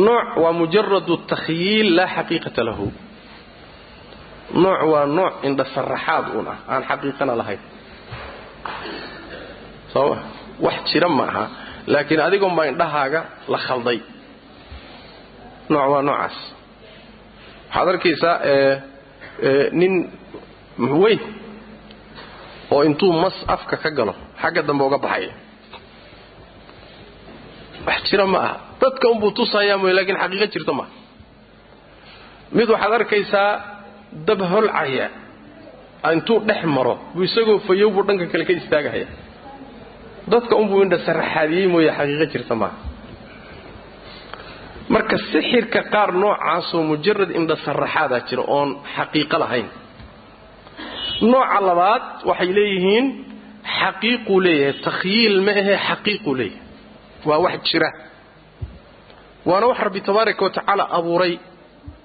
[0.07, 2.87] Nooc waa mujaradu takhyiil laa xaqiiqata lahu.
[4.65, 7.61] Nooc waa nooc indhasaraxaad uun ah aan xaqiiqana lahayn.
[9.93, 10.17] Sooma
[10.65, 11.45] wax jira ma aha
[11.93, 13.21] laakiin adigoon baa indhahaaga
[13.53, 13.99] la khalday.
[15.73, 16.37] Nooc waa noocaas
[17.75, 18.37] waxaad arkaysaa
[19.81, 19.95] nin
[21.03, 21.21] weyn
[22.75, 25.33] oo intuu mas afka ka galo xagga dambe uga baxaya.
[27.87, 28.55] Wax jira ma aha.
[28.81, 30.91] Dadka unbuu tusayaa mooye lakiin xaqiiqo jirta maaha
[32.57, 33.51] mid waxaad arkaysaa
[34.29, 35.07] dab holcaya
[36.15, 39.07] intuu dhex maro buu isagoo fayow buu dhanka kale ka istaagahaya
[40.33, 42.77] dadka unbuu indhasaraxaadiyey mooye xaqiiqo jirta maaha
[44.89, 49.69] marka sixirka qaar noocaasoo mujarad indhasaraxaadaa jira oon xaqiiqo lahayn.
[51.31, 53.07] Nooca labaad waxay leeyihiin
[53.81, 56.63] xaqiiquu leeyahay takhyiil ma ahe xaqiiquu leeyahay.
[57.29, 57.89] Waa wax jira.
[59.49, 61.35] Waana wax rabbi tabaaraka wa tacaala abuuray.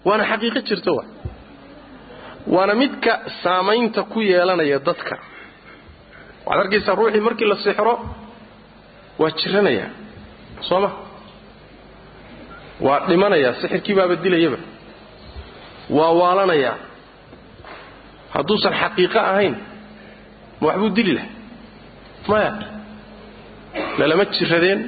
[0.08, 1.04] Waana xaqiiqo jirta wa
[2.54, 3.12] waana midka
[3.44, 5.16] saamaynta ku yeelanaya dadka.
[6.46, 7.94] Waxaad arkaysaa ruuxii markii la sixro
[9.22, 9.90] waa jiranayaa.
[10.68, 10.90] Soo ma
[12.86, 14.58] waa dhimanayaa sixirkii baaba dilayaba.
[15.98, 16.78] Waa waalanayaa
[18.36, 19.56] hadduusan xaqiiqo ahayn
[20.62, 21.32] ma waxbuu dili lahay
[22.32, 22.52] maya
[24.00, 24.80] lalama jiradeen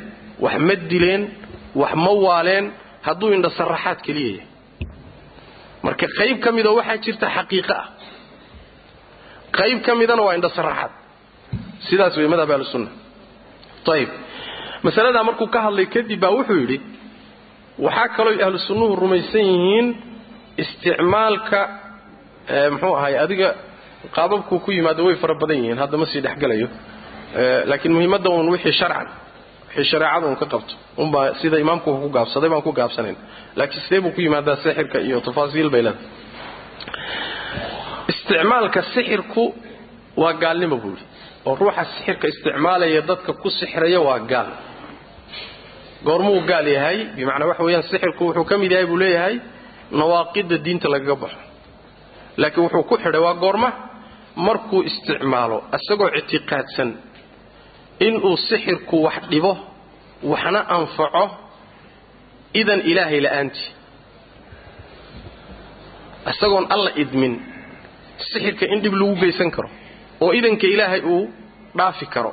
[0.43, 1.21] wax ma dileen
[1.82, 2.65] wax ma waaleen
[3.08, 4.47] hadduu indhasaraxaad keliya yahay
[5.86, 7.88] marka qayb ka midoo waxaa jirta xaqiiqo ah.
[9.58, 10.91] Qayb ka midana waa indhasaraxaad
[11.88, 12.89] sidaas wey madhab ahlusunna
[13.95, 14.10] ayib
[14.86, 16.77] masaladaa markuu ka hadlay kadib baa wuxuu yidhi
[17.86, 19.88] waxaa kaloo ahlu sunnuhu rumaysan yihiin
[20.63, 21.60] isticmaalka
[22.74, 23.50] muxuu ahay adiga
[24.15, 26.67] qaababkuu ku yimaado way fara badan yihiin hadda ma sii dhexgelayo
[27.70, 29.08] laakiin muhiimadda uun wixii sharcan
[29.67, 33.17] wixii shareecada uun ka qabto unbaa sida imaamku ku gaabsaday baan ku gaabsanayn.
[33.60, 36.08] Laakiin sidee buu ku yimaadaa sixirka iyo tafaasiil bay leedahay.
[38.12, 39.44] Isticmaalka sixirku
[40.22, 41.06] waa gaalnimo buu yidhi
[41.48, 44.50] oo ruuxa sixirka isticmaalaya dadka ku sixraya waa gaal
[46.08, 46.98] goormuu gaal yahay.
[47.18, 49.36] Bimacnaa waxa weeyaan sixirku wuxuu ka mid yahay buu leeyahay
[50.00, 51.40] nawaaqidda diinta lagaga baxo.
[52.42, 53.70] Laakiin wuxuu ku xidhay waa goorma
[54.48, 56.90] markuu isticmaalo isagoo ictiqaadsan
[58.08, 59.52] inuu sixirku wax dhibo
[60.32, 61.24] waxna anfaco
[62.62, 63.70] idan ilaahay la'aantii
[66.32, 67.34] isagoon alla idmin
[68.32, 69.70] sixirka in dhib lagu geysan karo
[70.24, 71.24] oo idanka ilaahay uu
[71.78, 72.32] dhaafi karo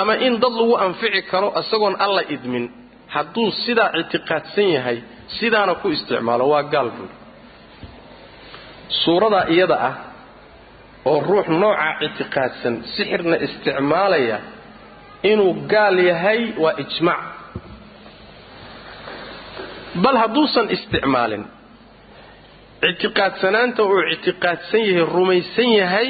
[0.00, 2.64] ama in dad lagu anfici karo isagoon alla idmin
[3.14, 4.98] hadduu sidaa ictiqaadsan yahay
[5.38, 7.14] sidaana ku isticmaalo waa gaal buuri
[9.02, 9.94] suuradaa iyada ah
[11.10, 14.38] oo ruux noocaa ictiqaadsan sixirna isticmaalaya
[15.30, 17.22] inuu gaal yahay waa ijmaac
[20.02, 21.44] bal hadduusan isticmaalin
[22.90, 26.08] ictiqaadsanaanta uu ictiqaadsan yahay rumaysan yahay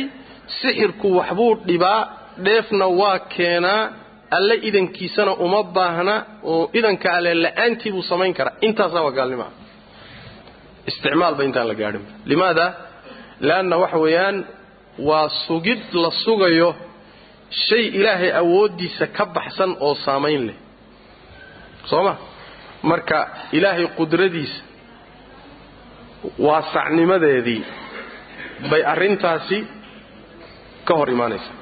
[0.61, 2.01] sixirku waxbuu dhibaa
[2.45, 3.83] dheefna waa keenaa
[4.37, 6.15] alle idankiisana uma baahna
[6.53, 8.55] oo idanka alle la'aantii buu samayn karaa.
[8.67, 9.51] Intaasaa waa gaalnimaa
[10.91, 12.05] isticmaalba intaan la gaadhin.
[12.31, 12.67] Limaada?
[13.47, 14.37] Leanna waxa weeyaan
[15.09, 16.69] waa sugid la sugayo
[17.65, 20.55] shay ilaahay awooddiisa ka baxsan oo saamayn leh.
[21.91, 22.15] Soo ma
[22.91, 23.19] marka
[23.57, 24.61] ilaahay qudradiisa
[26.47, 27.63] waasacnimadeedii
[28.71, 29.59] bay arrintaasi
[30.87, 31.55] ka hor imaanaysaa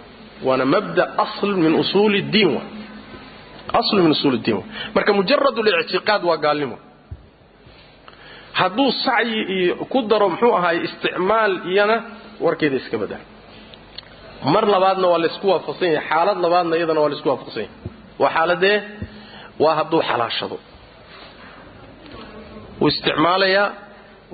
[0.46, 1.72] waana mabda asl min
[4.38, 4.62] ddiin wa.
[4.94, 6.76] Marka mujarad lictiqaad waa gaalnimo.
[8.58, 11.96] Hadduu sacyi iyo ku daro muxuu ahaay isticmaal iyana
[12.44, 13.22] warkeeda iska badal
[14.54, 17.76] mar labaadna waa laysku waafaqsan yahay xaalad labaadna iyadana waa laysku waafaqsan yahay.
[18.22, 18.76] Waa xaaladee?
[19.62, 20.56] Waa hadduu xalaashado.
[22.80, 23.68] Wuu isticmaalayaa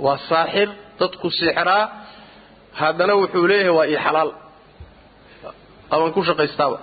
[0.04, 0.68] waa saaxir
[1.00, 1.84] dadku sixraa
[2.80, 4.30] haddana wuxuu leeyahay waa ii xalaal
[5.94, 6.78] aban ku shaqaystaaba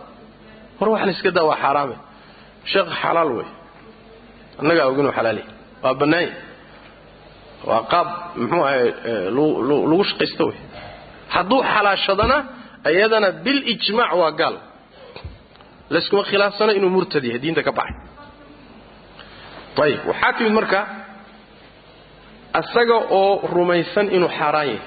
[0.80, 1.96] war waxaan iska daa waa xaaraame
[2.72, 3.48] sheekh xalaal wey.
[4.62, 6.34] Annagaa oginuu xalaal yahay waa bannaanya
[7.70, 8.08] waa qaab
[8.42, 8.86] muxuu ahay
[9.90, 10.58] lagu shaqaysto wey.
[11.36, 12.38] Hadduu xalaashadana
[12.92, 14.56] iyadana bilijmaac waa gaal.
[15.94, 17.96] Layskuma khilaafsana inuu murtad yahay diinta ka baxay.
[19.84, 20.80] Ayib waxaa timid marka
[22.62, 24.82] isaga oo rumaysan inuu xaaraan yahay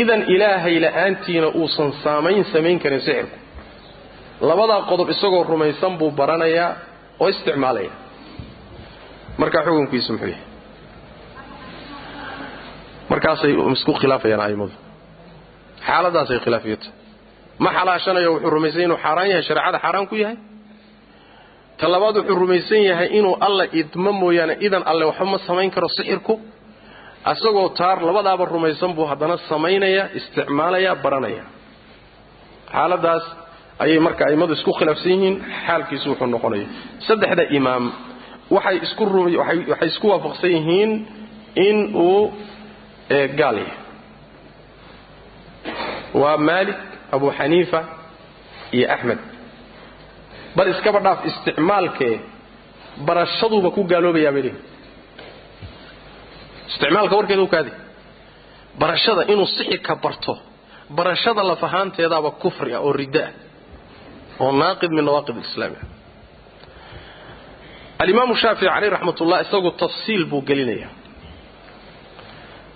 [0.00, 3.36] idan ilaahay la'aantiina uusan saamayn samayn karin sixirku
[4.48, 6.70] labadaa qodob isagoo rumaysan buu baranayaa
[7.22, 7.90] oo isticmaalaya.
[9.40, 10.44] Markaa xukunkiisu muxuu yahay?
[13.10, 14.72] Markaasay isku khilaafayaan a'immadu
[15.86, 16.86] xaaladaasay khilaafiyata
[17.64, 20.36] ma xalaashanayo wuxuu rumaysan inuu xaaraan yahay shareecada xaaraan ku yahay?
[21.78, 25.88] Ta labaad wuxuu rumaysan yahay inuu alla idmo mooyaane idan alle waxba ma samayn karo
[25.96, 26.34] sixirku
[27.30, 31.44] asagoo taar labadaaba rumaysan buu haddana samaynaya isticmaalaya baranaya.
[32.72, 33.24] Xaaladaas
[33.84, 35.34] ayay marka a'immadu isku khilaafsan yihiin
[35.66, 36.66] xaalkiisu wuxuu noqonaya.
[37.06, 37.84] Saddexda imaam
[38.54, 39.04] waxay isku
[39.70, 40.90] waxay isku waafaqsan yihiin
[41.66, 42.20] in uu
[43.40, 43.76] gaal yahay.
[46.20, 46.76] Waa maalik
[47.16, 47.80] abu xaniifa
[48.76, 49.18] iyo axmed.
[50.56, 52.14] Bal iskaba dhaaf isticmaalkee
[53.06, 54.70] barashaduuba ku gaaloobayaa bay leeyihiin
[56.72, 57.70] isticmaalka warkeeda u kaadi.
[58.80, 60.34] Barashada inuu sixirka barto.
[60.96, 63.32] Barashada laf ahaanteedaaba kufri ah oo riddo ah
[64.42, 65.86] oo naaqid min nawaaqid alislaami ah
[68.02, 70.88] alimaamu shaafici caleyh raxmatullah isagu tafsiil buu gelinaya.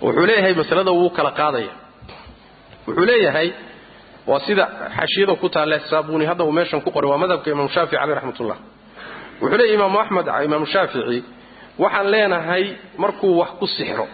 [0.03, 1.73] Wuxuu leeyahay masalada wuu kala qaadaya.
[2.87, 3.49] Wuxuu leeyahay
[4.29, 4.63] waa sida
[4.97, 8.57] xashiyada ku taale saabuni hadda uu meeshan ku qoray waa madhabka imaam shaafici caleyh raxmatullah
[9.41, 11.17] wuxuu leeyahay imaamu axmed imaamu shaafici
[11.83, 12.63] waxaan leenahay
[13.03, 14.05] markuu wax ku sixro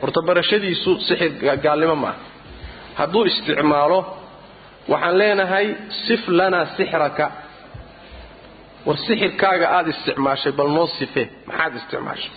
[0.00, 1.30] horta barashadiisu sixir
[1.64, 2.18] gaalnimo maaha
[2.98, 3.98] hadduu isticmaalo
[4.92, 5.66] waxaan leenahay
[6.06, 7.26] sif lanaa sixraka.
[8.86, 12.32] War sixirkaaga aada isticmaashay bal noo sife maxaad isticmaashay?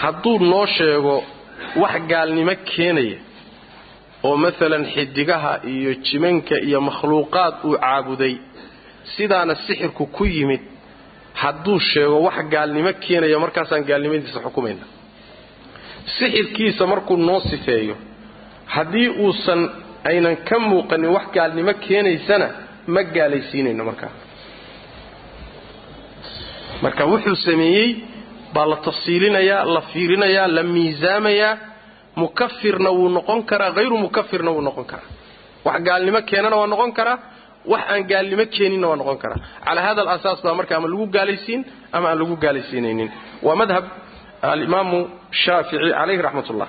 [0.00, 1.16] Hadduu noo sheego
[1.82, 3.18] wax gaalnimo keenaya
[4.26, 8.34] oo maalan xidigaha iyo jimanka iyo makhluuqaad uu caabuday
[9.16, 10.62] sidaana sixirku ku yimid
[11.40, 14.84] hadduu sheego wax gaalnimo keenaya markaasaan gaalnimadiisa xukumayna.
[16.18, 17.96] sixirkiisa markuu noo sifeeyo
[18.74, 19.60] haddii uusan
[20.10, 22.46] aynan ka muuqanin wax gaalnimo keenaysana
[22.94, 24.10] ma gaalaysiinayno markaa.
[26.82, 27.88] Marka wuxuu sameeyey
[28.54, 31.54] baa la tafsiilinayaa la fiirinayaa la miisaamayaa
[32.20, 35.08] mukafirna wuu noqon karaa hayru mukafirna wuu noqon karaa.
[35.66, 37.18] Wax gaalnimo keenana waa noqon karaa
[37.70, 41.60] wax aan gaalnimo keeninna waa noqon karaa calaa hada alasaas baa marka ama lagu gaalaysiin
[41.96, 43.08] ama aan lagu gaalaysiinaynin.
[43.46, 43.84] Waa madhab
[44.52, 44.98] alimaamu
[45.42, 46.68] shaafici calayhi raxmat ullah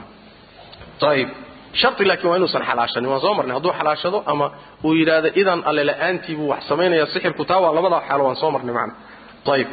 [1.12, 1.30] ayib
[1.82, 3.54] sharti laakiin waa inuusan xalaashanin waan soo marnay.
[3.58, 4.46] Hadduu xalaashado ama
[4.86, 8.52] uu yidhaahdo idan alle la'aantii buu wax samaynaya sixirku taa waa labada xaalo waan soo
[8.56, 8.94] marnay macna.
[9.56, 9.68] Ayib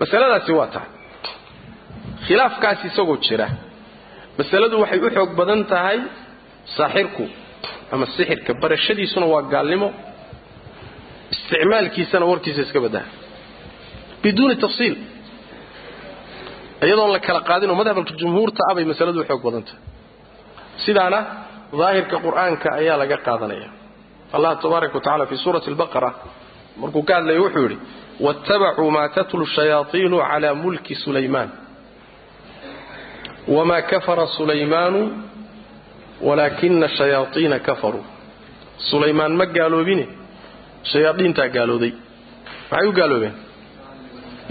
[0.00, 0.88] masaladaasi waa tahay.
[2.26, 3.48] Khilaafkaas isagoo jira.
[4.38, 5.98] Masaladu waxay u xoog badan tahay
[6.76, 7.24] saaxirku
[7.92, 9.88] ama sixirka barashadiisuna waa gaalnimo
[11.34, 13.08] isticmaalkiisana warkiisa iska baddaha
[14.22, 14.96] biduuni tafsiil.
[16.86, 19.80] Iyadoon la kala qaadin oo madhabka jumhuurta ah bay masaladu xoog badan tahay
[20.84, 21.18] sidaana
[21.80, 23.68] daahirka qur'aanka ayaa laga qaadanaya.
[24.36, 26.10] Allah tabaaraka wa tacala fi suurati albaqara
[26.82, 27.76] markuu ka hadlaya wuxuu yidhi
[28.24, 31.50] waattabacuu maa tatlu shayaaiinu cala mulki sulaymaan.
[33.54, 35.00] Wma kafara sulaymaanu
[36.26, 38.04] walaakina shayaaiina kafaruu.
[38.90, 40.04] Sulaymaan ma gaaloobine
[40.92, 41.92] shayaaiintaa gaalooday.
[42.70, 43.34] Maxay u gaaloobeen?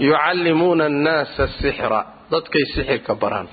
[0.06, 2.00] Yucallimuuna annaasa sixra.
[2.32, 3.48] Dadkay sixirka baraan.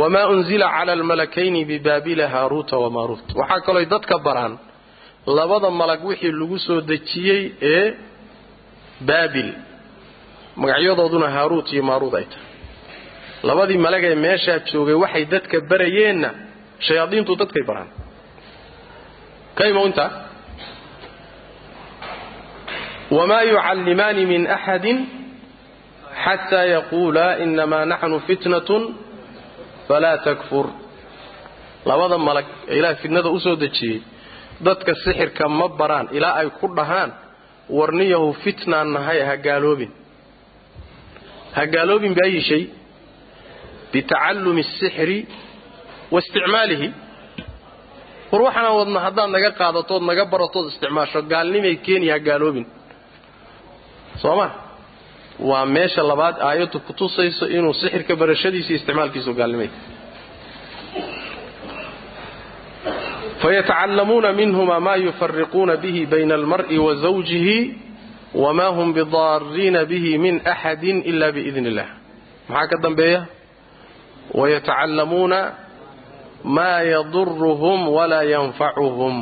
[0.00, 4.54] Wamaa unzila cala almalakayni bibaabila haaruuta wamaaruut waxaa kalooy dadka baraan
[5.38, 7.42] labada malag wixii lagu soo dejiyey
[7.72, 7.84] ee
[9.08, 9.48] baabil.
[10.60, 12.46] Magacyadooduna haaruut iyo maaruut ay tahay.
[13.48, 16.30] Labadii malag ee meeshaa joogay waxay dadka barayeenna
[16.86, 17.88] shayaadiintu dadkay baraan
[19.58, 20.10] kaymo intaa
[23.16, 24.98] wamaa yucallimaani min axadin
[26.24, 28.82] xataa yaquulaa inamaa naxnu fitnatun
[29.88, 30.66] falaa takfur.
[31.88, 33.98] Labada malag ee ilaah fitnada u soo dejiyey
[34.66, 37.10] dadka sixirka ma baraan ilaa ay ku dhahaan
[37.78, 39.90] warniyahu fitnaan nahay ha gaaloobin.
[41.56, 42.62] Ha gaaloobin biayi shay
[43.92, 45.18] bitacallumi asixri
[46.12, 46.88] wa isticmaalihi
[48.32, 52.66] war waxaanaan wadna haddaad naga qaadatood naga baratood isticmaasho gaalnimay keeni ha gaaloobin.
[54.22, 54.46] Soo ma?
[55.48, 59.70] Waa meesha labaad aayaddu ku tusayso inuu sixirka barashadiisa iyo isticmaalkiisu gaalnimay.
[63.42, 67.58] Fayatacallamuuna minhuma ma yufariquuna bihi bayna almar'i wa zawjihi
[68.34, 71.88] wama hum bidaariina bihi min axadin ila biidn illah
[72.48, 73.20] maxaa ka dambeeya?
[74.34, 75.38] Wayatacallamuuna
[76.56, 79.16] maa yaduruhum walaa yanfacuhum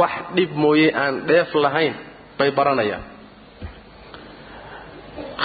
[0.00, 1.94] wax dhib mooye aan dheef lahayn
[2.38, 3.04] bay baranayaan.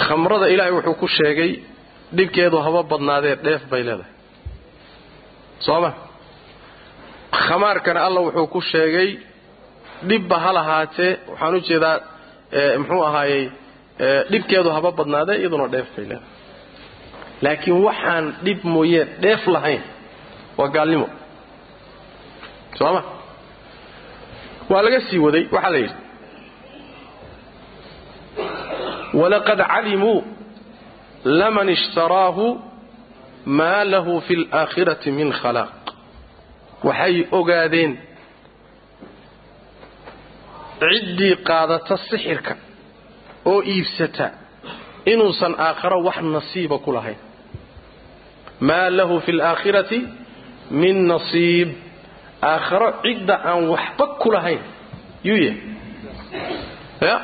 [0.06, 1.50] Khamrada ilaahay wuxuu ku sheegay
[2.16, 4.12] dhibkeedu haba badnaadee dheef bay leedahay.
[5.66, 5.90] Soo ma?
[7.44, 9.08] Khamaarkana alla wuxuu ku sheegay
[10.08, 11.96] dhibba ha lahaatee waxaan u jeedaa
[12.80, 13.44] muxuu ahaayey
[14.32, 16.28] dhibkeedu haba badnaadee iyaduna dheef bay leedahay.
[17.44, 19.82] Laakiin waxaan dhib mooyee dheef lahayn
[20.62, 21.08] waa gaalnimo.
[22.78, 23.02] Soo ma
[24.70, 25.96] waa laga sii waday waxaa la yidhi.
[29.20, 30.18] Walaqad calimuu
[31.24, 32.46] laman ishtaraahu
[33.58, 35.82] maa lahu fi alaakhirati min khalaaq.
[36.88, 37.92] Waxay ogaadeen
[40.80, 42.54] ciddii qaadata sixirka
[43.50, 44.26] oo iibsata
[45.12, 47.18] inuusan aakharo wax nasiiba ku lahayn.
[48.68, 49.98] Maa lahu fi alaakhirati
[50.80, 51.68] min nasiib
[52.50, 54.62] aakharo cidda aan waxba ku lahayn.
[55.28, 55.60] Yuu yahay.
[57.08, 57.16] Ya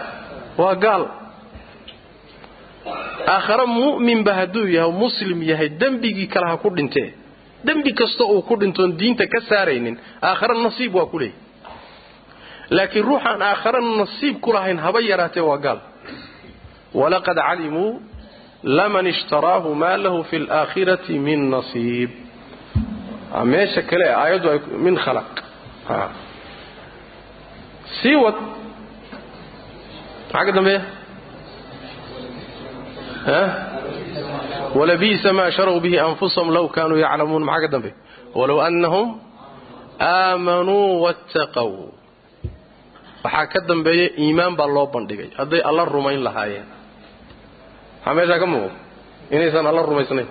[0.60, 1.04] waa gaal.
[3.34, 7.08] Aakharo mu'minba hadduu yahay muslim yahay dembigii kale ha ku dhintee
[7.66, 11.36] dembi kasta uu ku dhintoon diinta ka saaraynin aakharo nasiib waa ku leeyahy
[12.76, 15.80] laakiin ruuxaan aakharo nasiib ku lahayn haba yaraatee waa gaal.
[16.94, 18.00] Walaqad calimuu
[18.62, 22.10] laman ishtaraahu maa lahu fi alaakhirati min nasiib
[23.52, 25.30] meesha kale aayaddu ay min khalaq.
[28.02, 28.36] Sii wad
[30.32, 30.80] maxaa ka dambeeya?
[34.78, 37.96] Walabiisa maa sharow bihi anfusahum law kaanuu yaclamuun maxaa ka dambeeya?
[38.38, 39.08] Walow annahum
[40.00, 41.70] aamanuu wattaqow
[43.24, 45.28] waxaa ka dambeeya iimaan baa loo bandhigay.
[45.38, 46.66] Hadday alla rumayn lahaayeen.
[48.00, 48.76] Maxaa meeshaa ka muuqda
[49.34, 50.28] inaysan alla rumaysnayn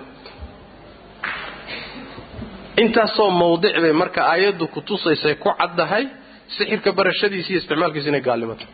[2.82, 6.04] intaasoo mawdic bay marka aayaddu ku tusaysay ku caddahay
[6.56, 8.64] sixirka barashadiisa iyo isticmaalkiisa inay gaalnimata.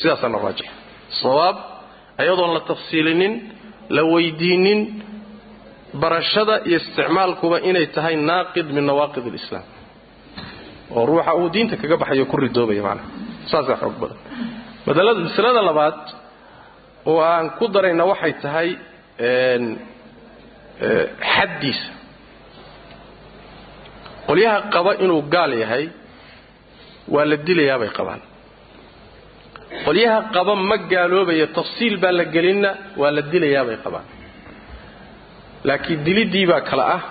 [0.00, 0.68] Sidaasaa la raajix
[1.22, 1.56] sawaab
[2.22, 3.34] ayadoon la tafsiilinin
[3.96, 4.80] la weydiinin
[6.02, 9.64] barashada iyo isticmaalkuba inay tahay naaqid min nawaaqid alislaam.
[10.96, 13.08] Oo ruuxa uu diinta kaga baxayo ku ridoobaya macnaha
[13.50, 14.18] saasaa xoog badan.
[14.86, 15.98] Masalada labaad
[17.10, 18.68] oo aan ku darayna waxay tahay
[21.34, 21.88] xaddiisa
[24.32, 25.84] qolyaha qaba inuu gaal yahay
[27.14, 28.20] waa la dilayaa bay qabaan.
[29.86, 32.70] Qolyaha qaba ma gaaloobaya tafsiil baa la gelinna
[33.00, 34.06] waa la dilayaa bay qabaan.
[35.68, 37.02] Laakiin diliddii baa kale ah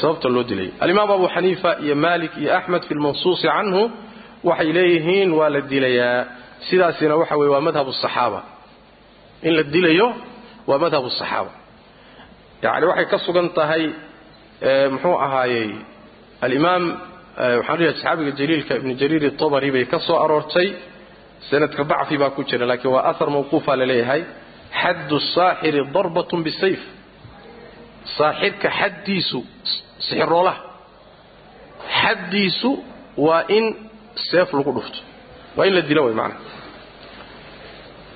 [0.00, 0.68] sababta loo dilay.
[0.84, 3.82] Alimaam abu xaniifa iyo malik iyo axmed fi lmansuusi canhu
[4.48, 6.18] waxay leeyihiin waa la dilayaa.
[6.68, 8.40] Sidaasina waxa weye waa madhab saxaaba.
[9.46, 10.08] In la dilayo
[10.68, 11.52] waa madhab saxaaba.
[12.64, 13.84] Yani waxay ka sugan tahay
[14.92, 15.68] muxuu ahaayey
[16.46, 16.84] alimaam
[17.58, 20.68] waxaan leeyahay saxaabiga jaliilka ibnu jariir itabari bay ka soo aroortay.
[21.50, 24.22] Sanadka dacfi baa ku jira laakiin waa ahar mawquufa la leeyahay.
[24.80, 26.80] Xaddu saaxiri darbatun bisayf
[28.18, 29.38] saaxirka xaddiisu
[30.06, 30.60] sixiroolaha
[32.00, 32.70] xaddiisu
[33.26, 33.64] waa in
[34.30, 34.98] seef lagu dhufto.
[35.56, 36.36] Waa in la dilo way macana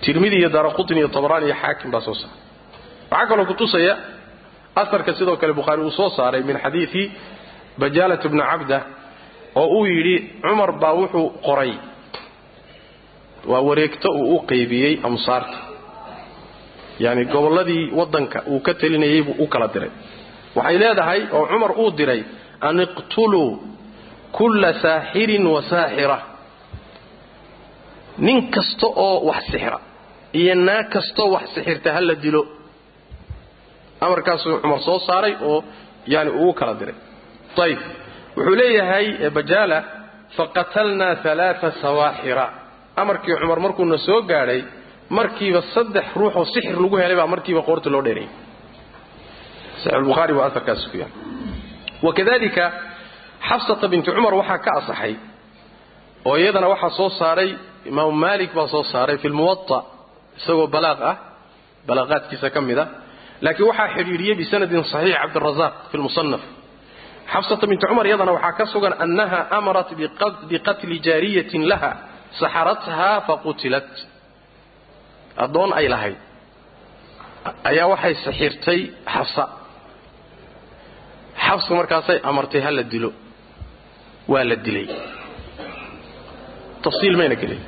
[0.05, 2.39] tirmidi iyo daaraqutni iyo tabrani iyo xaakim baa soo saaray
[3.11, 3.95] waxaa kaloo kutusaya
[4.81, 7.03] aharka sidoo kale bukhaari uu soo saaray min xadiidi
[7.81, 8.79] bajaalat bni cabda
[9.61, 11.72] oo uu yidhi cumar baa wuxuu qoray.
[13.51, 15.59] Waa wareegto uu u qaybiyey amsaarta
[17.05, 19.91] yani gobolladii waddanka uu ka telinayay buu u kala diray.
[20.57, 22.20] Waxay leedahay oo cumar uu diray
[22.68, 23.51] an iqtuluu
[24.37, 26.18] kulla saaxirin wa saaxira
[28.27, 29.79] nin kasta oo wax sixra
[30.41, 32.43] iyo naag kastaoo wax sixirta ha la dilo.
[34.05, 35.59] Amarkaasuu cumar soo saaray oo
[36.12, 36.95] yani ugu kala diray
[37.65, 37.79] ayb
[38.37, 39.79] wuxuu leeyahay bajaala
[40.37, 42.47] faqatalnaa alaaa sawaaxira
[43.03, 44.61] amarkii cumar markuuna soo gaadhay
[45.19, 48.03] markiiba saddex ruux oo sixir lagu helay baa markiiba qoorta loo
[51.03, 51.13] yaal.
[52.07, 52.65] Wakadalika
[53.49, 55.15] xafsata binti cumar waxaa ka asaxay
[56.29, 57.51] oo iyadana waxaa soo saaray
[57.91, 59.81] imaamu maalik baa soo saaray fi lmuwaa
[60.39, 61.17] isagoo balaaq ah
[61.89, 62.87] balaaqaadkiisa ka mid a
[63.45, 65.17] laakiin waxaa xidhiidhiyey bisanadin saxiix
[67.33, 69.89] xafsata binti cumar iyadana waxaa ka sugan annaha amarat
[70.51, 71.91] biqatli jaariyatin laha
[72.41, 73.91] saxaratha faqutilat.
[75.45, 76.18] Addoon ay lahayd.
[77.70, 78.81] Ayaa waxay saxirtay
[79.14, 79.45] xafsa
[81.47, 83.11] xafsa markaasay amartay ha la dilo.
[84.33, 84.87] Waa la dilay.
[86.85, 87.62] Tafsiil mayna gelin.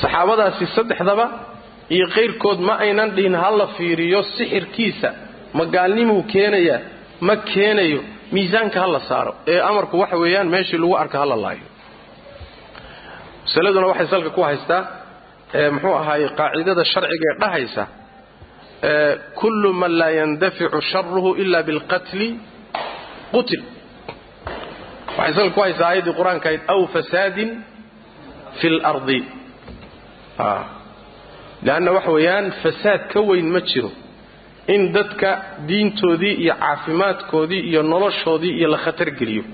[0.00, 1.26] Saxaabadaasi saddexdaba
[1.94, 5.08] iyo qayrkood ma aynan dhihin ha la fiiriyo sixirkiisa
[5.56, 6.80] ma gaalnimuu keenayaa
[7.26, 8.00] ma keenayo
[8.34, 11.66] miisaanka ha la saaro ee amarku waxa weeyaan meeshii lagu arka ha la laayo.
[13.44, 14.82] Masaladuna waxay salka ku haystaa
[15.74, 17.84] muxuu ahaaye qaacidada sharciga ee dhahaysa
[19.40, 22.28] kullu man laa yandaficu sharuhu ila bilqatli
[23.34, 23.62] qutil.
[25.18, 27.50] Waxay salka ku haysaa aayaddii qur'aanka ahayd aw fasaadin
[28.60, 29.20] fi lardi
[31.66, 33.90] leanna waxa weeyaan fasaad ka weyn ma jiro
[34.74, 35.30] in dadka
[35.68, 39.44] diintoodii iyo caafimaadkoodii iyo noloshoodii iyo la khatar geliyo.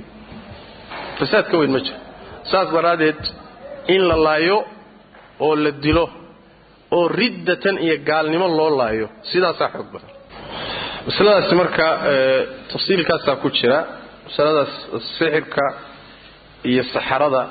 [1.18, 1.98] Fasaad ka weyn ma jiro
[2.50, 3.20] saas daraaddeed
[3.94, 4.58] in la laayo
[5.46, 6.04] oo la dilo
[6.96, 10.10] oo riddatan iyo gaalnimo loo laayo sidaasaa xoog badan.
[11.06, 11.84] Masaladaasi marka
[12.72, 13.78] tafsiilkaasaa ku jira.
[14.26, 14.72] Masaladaas
[15.18, 15.62] sixirka
[16.70, 17.42] iyo saxarada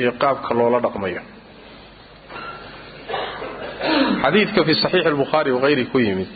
[0.00, 1.22] iyo qaabka loola dhaqmayo.
[4.22, 6.32] Xadiidka fi saxiixi albukhaari wahayri ku yimid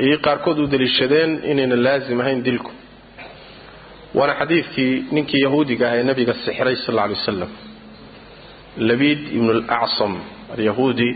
[0.00, 2.70] ayay qaarkood u deliishadeen inayna laazim ahayn dilku.
[4.14, 7.50] Waana xadiidkii ninkii yahuudiga ah ee nabiga sixray sal alla alay wasalam
[8.88, 10.12] labiid ibnu alacsam
[10.54, 11.10] alyahuudi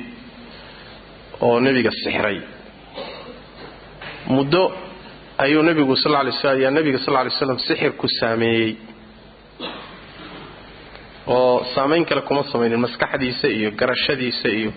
[1.47, 2.39] oo nebiga sixray.
[4.35, 4.62] Muddo
[5.45, 8.72] ayuu nebigu sal lla slam ayaa nebiga sal lla alay slam sixirku saameeyey.
[11.26, 14.70] Oo saamayn kale kuma samaynin maskaxdiisa iyo garashadiisa iyo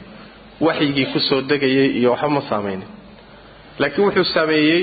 [0.65, 2.87] waxyigii ku soo degayay iyo waxba ma saamaynin
[3.81, 4.81] laakiin wuxuu saameeyey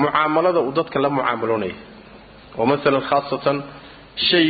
[0.00, 1.74] mucaamalada uu dadka la mucaamaloonaya.
[2.58, 3.56] Oo maalan khaasatan
[4.28, 4.48] shay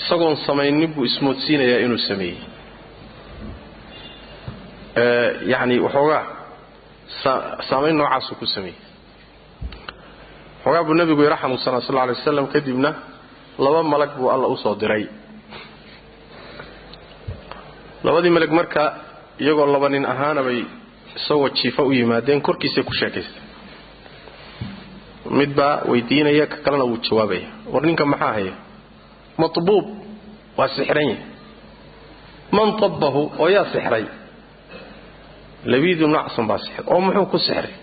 [0.00, 2.38] isagoon samaynin buu ismoodsiinayaa inuu sameeyey.
[5.52, 6.22] Yacni waxoogaa
[7.68, 8.78] saamayn noocaasuu ku sameeyey.
[10.64, 12.90] Waxoogaa buu nebigu yara xanuunsanaa sal alay waslam kadibna
[13.64, 15.04] laba malag buu alla u soo diray.
[18.04, 18.82] Labadii malag marka
[19.42, 20.60] iyagoo laba nin ahaana bay
[21.18, 23.42] isagoo jiifa u yimaadeen korkiisay ku sheekaystay
[25.38, 27.48] mid baa weydiinaya ka kalena wuu jawaabaya.
[27.72, 28.52] War ninka maxaa haya?
[29.40, 29.86] Matbuub
[30.58, 31.22] waa sixran yahay.
[32.56, 34.04] Man tabbahu oo yaa sixray.
[35.72, 37.74] Labiid ibnu acsan baa sixray oo muxuu ku sixray?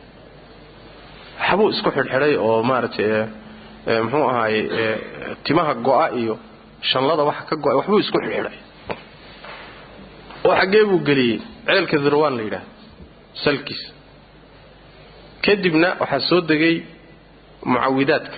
[1.41, 3.09] Waxbuu isku xidhxidhay oo maaragtay
[4.05, 4.61] muxuu ahaaye
[5.45, 6.34] timaha go'a iyo
[6.89, 8.57] shanlada waxa ka go'a waxbuu isku xidhxidhay.
[10.45, 12.69] Oo xaggee buu geliyey ceelka zirwaan la yidhaahdo
[13.43, 13.89] salkiisa
[15.45, 16.75] kadibna waxaa soo degay
[17.71, 18.38] mucawidaadka.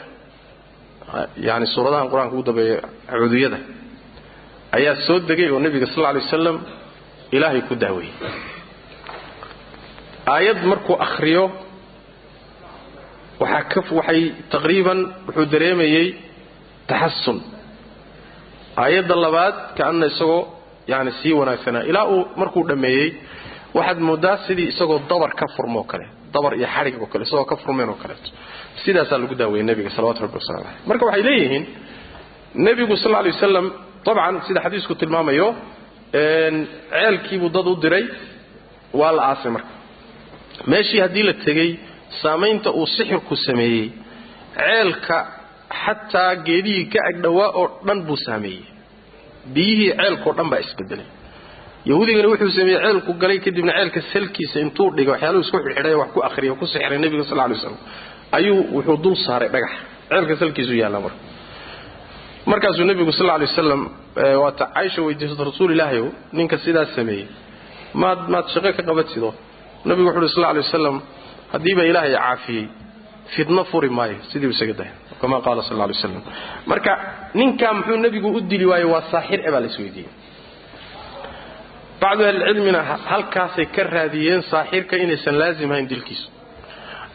[1.47, 2.77] Yani suuradahan qur'aanka ugu dambeeya
[3.21, 3.57] cuduyada.
[4.77, 6.57] Ayaa soo degay oo nebiga sal alay wasalam
[7.35, 8.13] ilaahay ku daaweeyey
[10.35, 11.43] aayad markuu akhriyo
[13.41, 14.21] waxay
[14.53, 16.07] taqriiban wuxuu dareemayey
[16.89, 17.39] taxasun
[18.83, 20.41] aayadda labaad kaana isagoo
[20.91, 21.83] yani sii wanaagsanaa.
[21.91, 23.07] Ilaa uu markuu dhammeeyey
[23.78, 26.05] waxaad moodaa sidii isagoo dabar ka furmoo kale
[26.36, 28.30] dabar iyo xadhig oo kale isagoo ka furmeen oo kaleeto
[28.84, 31.63] sidaasaa lagu daaweeyey nebiga salawatu rabbi wasalam aleyh marka waxay leeyihiin
[32.65, 33.65] nebigu sal lay wasalam
[34.05, 35.47] dabcan sida xadiisku tilmaamayo
[36.93, 38.05] ceelkiibuu dad u diray
[38.99, 39.71] waa la aasay marka.
[40.71, 41.69] Meeshii haddii la tegey
[42.21, 43.86] saamaynta uu sixirku sameeyey
[44.57, 45.17] ceelka
[45.84, 48.63] xataa geedihii ka agdhowaa oo dhan buu saameeyey.
[49.53, 51.07] Biyihii ceelkao dhan baa isbedelay
[51.89, 56.19] yahuudigana wuxuu sameeyey ceelku galay kadibna ceelka salkiisa intuu dhigay waxyaaluhu isku xidhxidhay wax ku
[56.29, 57.75] akhriya ku sixiray nebiga sal lay slam
[58.38, 59.71] ayuu wuxuu dul saaray dhagax.
[60.09, 61.17] Ceelka salkiisu yaalla marka
[62.51, 63.81] markaasuu nebigu sal lay wasalam
[64.43, 66.07] waata caaisha weydiisata rasuul ilaahayow
[66.38, 67.25] ninka sidaas sameeyey
[68.01, 69.34] maad maad shaqo ka qabatid oo
[69.89, 70.95] nebigu wuxu uhi sal lay wasalam
[71.53, 72.65] haddiiba ilaahay caafiyey
[73.36, 76.13] fidno furi maayo sidii isaga daya kama qaala sal lay waslam
[76.71, 76.91] marka
[77.39, 80.09] ninkaa muxuu nebigu u dili waayey waa saaxir e baa la isweydiiyey
[82.04, 82.80] bacdu ahlicilmina
[83.12, 86.28] halkaasay ka raadiyeen saaxirka inaysan laazim ahayn dilkiisu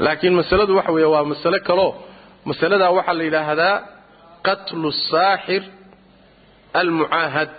[0.04, 1.90] laakiin masaladu waxa weeye waa masale kaloo
[2.50, 3.74] masaladaa waxaa la yidhaahdaa
[4.46, 5.62] qatlu saaxir
[6.80, 7.50] almucaahad.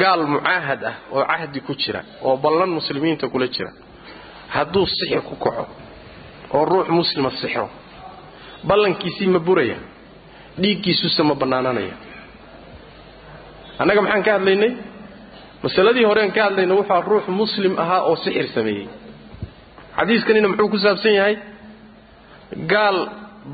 [0.00, 3.70] Gaal mucaahad ah oo cahdi ku jira oo ballan muslimiinta kula jira.
[4.54, 5.64] Hadduu sixir ku kaco
[6.56, 7.66] oo ruux muslima sixro
[8.68, 9.76] ballankiisii ma buraya
[10.62, 11.94] dhiiggiisuse ma bannaananaya
[13.80, 14.72] annaga maxaan ka hadlaynay?
[15.64, 18.86] Masaladii horeen ka hadlayna wuxua ruux muslim ahaa oo sixir sameeyey.
[19.98, 21.34] Xadiiskanina muxuu ku saabsan yahay?
[22.72, 22.98] Gaal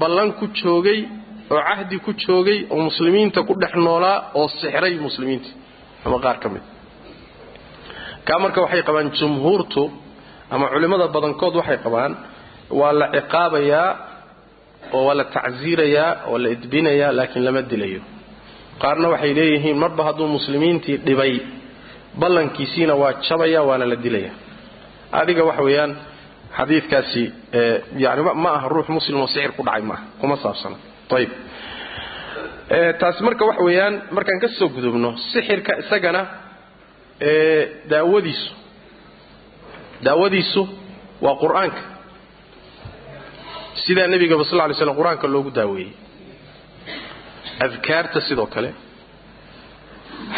[0.00, 1.00] ballan ku joogay
[1.52, 5.48] oo cahdi ku joogay oo muslimiinta ku dhex noolaa oo sixray muslimiinta.
[6.04, 6.64] Ama qaar ka mid.
[8.26, 9.82] Kaa marka waxay qabaan jumhuurtu
[10.54, 12.12] ama culimmada badankood waxay qabaan
[12.80, 13.88] waa la ciqaabayaa
[14.96, 18.00] oo waa la tacsiirayaa oo la edbinayaa laakiin lama dilayo
[18.80, 21.34] qaarna waxay leeyihiin marba hadduu muslimiintii dhibay
[22.20, 24.32] ballankiisiina waa jabaya waana la dilaya.
[25.12, 25.92] Adiga waxa weeyaan
[26.58, 27.22] xadiidkaasi
[28.04, 30.76] yani ma aha ruux muslim oo sixir ku dhacay maaha kuma saabsana
[31.16, 31.30] ayib
[33.00, 36.22] taasi marka waxa weeyaan markaan ka soo gudubno sixirka isagana
[37.92, 38.50] daawadiisu
[40.06, 40.62] daawadiisu
[41.24, 41.82] waa qur'aanka.
[43.84, 45.92] Sidaa nebigaba sal lay slam qur'aanka loogu daaweeyey
[47.66, 48.70] adkaarta sidoo kale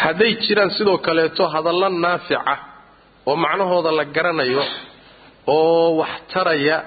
[0.03, 2.53] hadday jiraan sidoo kaleeto hadallo naafica
[3.29, 4.63] oo macnahooda la garanayo
[5.47, 6.77] oo wax taraya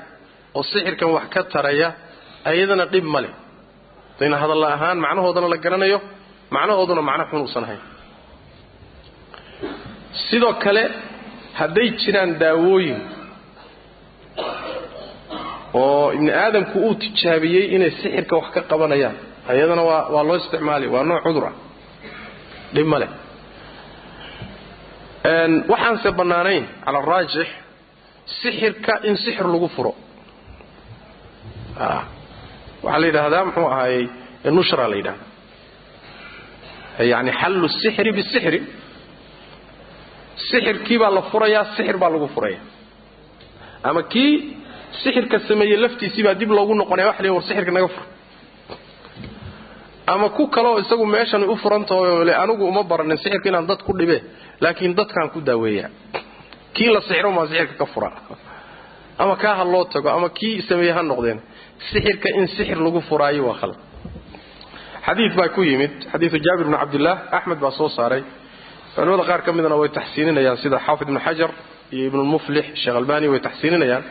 [0.57, 1.89] oo sixirkan wax ka taraya
[2.51, 3.33] ayadana dhib ma leh
[4.20, 5.99] dayna hadalla ahaan macnahoodana la garanayo
[6.55, 7.81] macnahooduna macno xun uusan ahayn
[10.29, 10.83] sidoo kale
[11.61, 12.99] hadday jiraan daawooyin
[15.83, 19.16] oo ibni aadamku uu tijaabiyey inay sixirka wax ka qabanayaan
[19.53, 19.83] ayadana
[20.15, 21.55] waa loo isticmaali waa nooc cudur ah.
[22.75, 23.11] Dhib ma leh.
[25.73, 27.49] Waxaanse bannaanayn cala araajix
[28.41, 29.93] sixirka in sixir lagu furo.
[32.85, 34.05] Waxaa la yidhaahdaa muxuu ahaayey
[34.57, 35.25] nushra la yidhahda
[37.13, 38.61] yani xallu sixri bisixri
[40.51, 42.59] sixirkii baa la furayaa sixir baa lagu furaya
[43.89, 44.33] ama kii
[45.03, 48.05] sixirka sameeyey laftiisii baa dib loogu noqonaya waxa la war sixirka naga fur
[50.13, 53.93] ama ku kaleo isagu meeshan u furantaho le anigu uma baranin sixirka inaan dad ku
[53.99, 54.17] dhibe
[54.63, 55.87] laakiin dadkaan ku daaweeya.
[56.77, 58.11] Kii la sixiro maa sixirka ka fura.
[59.23, 61.39] Ama kaa ha loo tago ama kii sameeye ha noqdeen
[61.91, 63.79] sixirka in sixir lagu furaayo waa khalad.
[65.07, 68.23] Xadiid baa ku yimid xadiidu jaabir bni cabdillaah axmed baa soo saaray.
[68.95, 71.51] Culimada qaar ka midna way taxsiininayaan sida xaafid ibnu xajar
[71.95, 74.05] iyo ibnulmuflix sheekh albani way taxsiininayaan.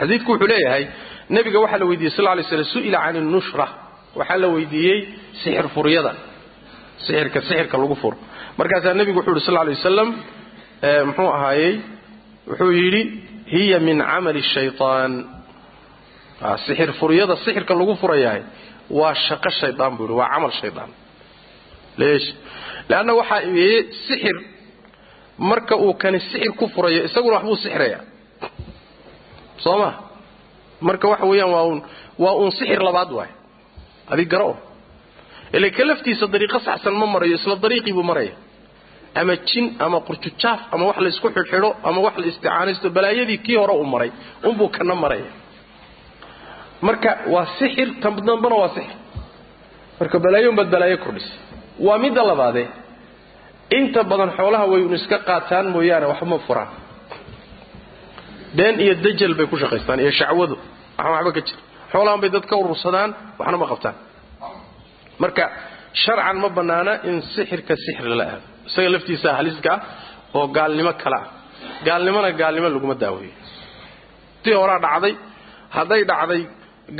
[0.00, 0.84] Xadiidku wuxuu leeyahay
[1.36, 3.66] nebiga waxaa la weydiiyey sal lay slam su'ila can nushra
[4.18, 4.98] waxaa la weydiiyey
[5.42, 6.12] sixir furyada
[7.06, 8.16] sixirka sixirka lagu furo
[8.58, 10.08] markaasaa nebigu wuxuu yidhi sal lay wasalam
[11.08, 11.72] muxuu ahaayey
[12.50, 13.02] wuxuu yidhi
[13.52, 15.12] hiya min camali shaytaan.
[16.66, 18.42] Sixir furyada sixirka lagu furayahay
[18.98, 20.90] waa shaqo shaydaan buu yidhi waa camal shaydaan
[22.00, 22.26] leesh.
[22.90, 24.36] Leanna waxaa weeye sixir
[25.50, 28.00] marka uu kani sixir ku furayo isaguna waxbuu sixiraya
[29.64, 29.90] soo ma?
[30.86, 31.80] Marka waxa weeyaan waa uun
[32.22, 33.30] waa uun sixir labaad waay
[34.12, 34.50] adig garo
[35.56, 38.32] ila ka laftiisa dariiqo saxsan ma marayo isla dariiqii buu maraya
[39.20, 43.56] ama jin ama qurjujaaf ama wax la isku xidhxidho ama wax la isticaanaysto balaayadii kii
[43.62, 44.10] hore uu maray
[44.48, 45.30] unbuu kana maraya
[46.86, 48.96] marka waa sixir tan dambana waa sixir.
[50.00, 51.36] Marka balaayo unbaad balaayo kordhisay.
[51.86, 52.66] Waa midda labaadee
[53.78, 56.68] inta badan xoolaha way un iska qaataan mooyaane waxma furaan.
[58.58, 60.54] Been iyo dajal bay ku shaqaystaan iyo shacwadu
[60.98, 61.60] waxaan waxba ka jira
[61.92, 63.94] xoolahan bay dad ka urursadaan waxna ma qabtaan.
[65.22, 65.44] Marka
[66.02, 68.44] sharcan ma bannaana in sixirka sixir lala aado.
[68.68, 69.72] Isaga laftiisa haliska
[70.38, 71.26] oo gaalnimo kale ah.
[71.86, 73.34] Gaalnimona gaalnimo laguma daaweeyo.
[74.42, 75.12] Tii horaa dhacday
[75.76, 76.40] hadday dhacday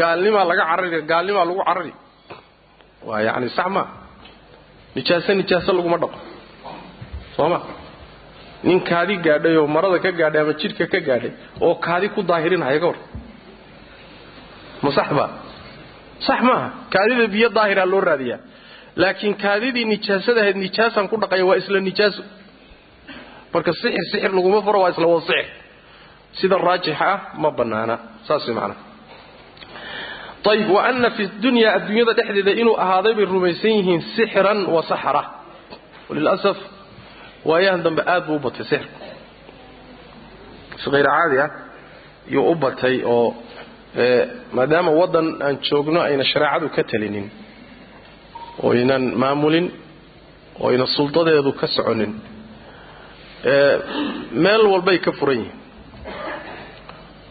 [0.00, 1.92] gaalnimaa laga carari gaalnimaa lagu carari.
[3.08, 3.86] Waa yacni sax maa
[4.96, 6.18] nijaaso nijaaso laguma dhaqo.
[7.36, 7.58] Soo ma?
[8.66, 11.32] Nin kaadi gaadhay oo marada ka gaadhay ama jidhka ka gaadhay
[11.64, 12.98] oo kaadi ku daahirinhaya ka war
[14.82, 15.28] ma sax baa
[16.26, 16.68] sax maaha.
[16.92, 18.38] Kaadida biyo daahiraa loo raadiyaa
[19.02, 22.22] laakiin kaadidii nijaasada ahayd nijaasaan ku dhaqaya waa isla nijaaso
[23.54, 25.46] marka sixir sixir laguma furo waa isla wada sixir.
[26.38, 27.94] Sida raajixa ah ma bannaana.
[28.26, 28.86] Saas way macnaha
[30.52, 35.22] ayb wa ana fi dunya adduunyada dhexdeeda inuu ahaaday bay rumaysan yihiin sixran wa saxra.
[36.08, 36.56] Walilasaf
[37.48, 38.98] waayahan dambe aad buu u batay sixirku
[40.82, 41.50] si hayr caadi ah
[42.34, 43.26] yuu u batay oo
[44.56, 47.26] maadaama waddan aan joogno ayna shareecadu ka talinin
[48.62, 49.66] oo aynan maamulin
[50.60, 52.12] oo ayna suldadeedu ka soconin
[54.44, 55.56] meel walbay ka furan yihiin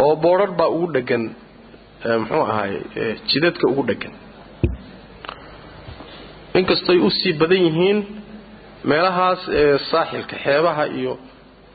[0.05, 1.23] oo boodrar baa ugu dhegan
[2.21, 2.73] muxuu ahaay
[3.29, 4.13] jidadka ugu dhegan
[6.59, 7.97] inkastoy u sii badan yihiin
[8.89, 11.13] meelahaas ee saaxilka xeebaha iyo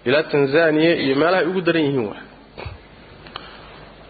[0.08, 2.16] ilaa tanzaniya iyo meelahay ugu daran yihiin wa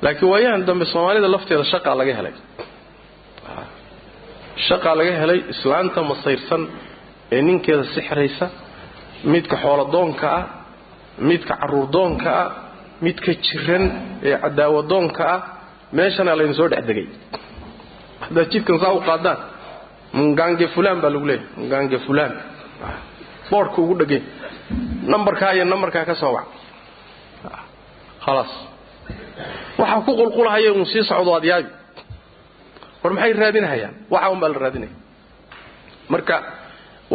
[0.04, 2.34] laakiin waayahan dambe soomaalida lafteeda shaqaa laga helay.
[4.68, 6.62] Shaqaa laga helay islaanta masayrsan
[7.36, 8.46] ee ninkeeda sixraysa
[9.32, 10.44] midka xooladoonka ah
[11.28, 12.48] midka caruurdoonka ah
[13.04, 13.84] midka jiran
[14.28, 15.40] ee cadaawadoonka ah
[15.98, 17.06] meeshana laynu soo dhex degay.
[18.24, 19.38] Haddaad jidkan saa u qaadaan
[20.18, 22.32] mungaange fulaan baa lagu leeyahy mungaange fulaan.
[23.50, 24.20] Boodhka ugu dhegay.
[25.12, 26.46] Nambarkaa iyo nambarkaa ka soo wac
[28.24, 28.52] khalaas
[29.80, 31.70] waxaa ku qulqulahaya unu sii socdo aad yaabi
[33.02, 33.94] war maxay raadinahayaan?
[34.12, 34.94] Waxa un baa la raadinaya.
[36.12, 36.36] Marka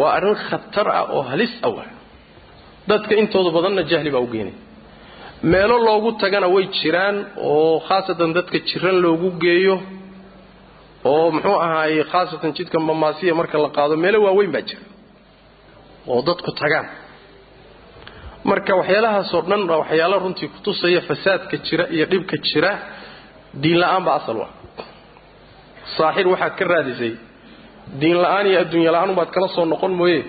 [0.00, 1.84] waa arrin khatar ah oo halis awa
[2.90, 4.56] dadka intooda badanna jahli baa u geynaya
[5.52, 7.16] meelo loogu tagana way jiraan
[7.50, 9.76] oo khaasatan dadka jiran loogu geeyo
[11.12, 14.82] oo muxuu ahaaye khaasatan jidka mamaasiya marka la qaado meelo waaweyn baa jira
[16.12, 16.86] oo dadku tagaan
[18.44, 22.70] marka waxyaalahaasoo dhan waa waxyaala runtii kutusaya fasaadka jira iyo dhibka jira
[23.62, 24.48] diin la'aan baa asal wa
[25.96, 27.12] saaxir waxaad ka raadisay
[28.00, 30.20] diin la'aan iyo adduunya la'aan ubaad kala soo noqon mooye.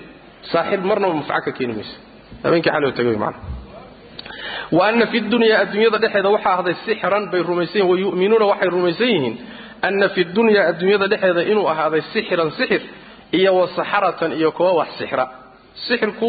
[0.52, 1.96] Saaxir marnaba manfaco ka keeni maysa.
[2.44, 3.38] Habeenkii xaloo tagay mana
[4.78, 9.08] wa ana fi dunyaa adduunyada dhexeeda waxaa ahday sixran bay rumaysan yihiin wayu'minuuna waxay rumaysan
[9.14, 9.36] yihiin
[9.88, 12.82] ana fi dunyaa adduunyada dhexeeda inuu ahaaday sixran sixir
[13.38, 15.26] iyo wa saxaratan iyo kuwa wax sixra.
[15.88, 16.28] Sixirku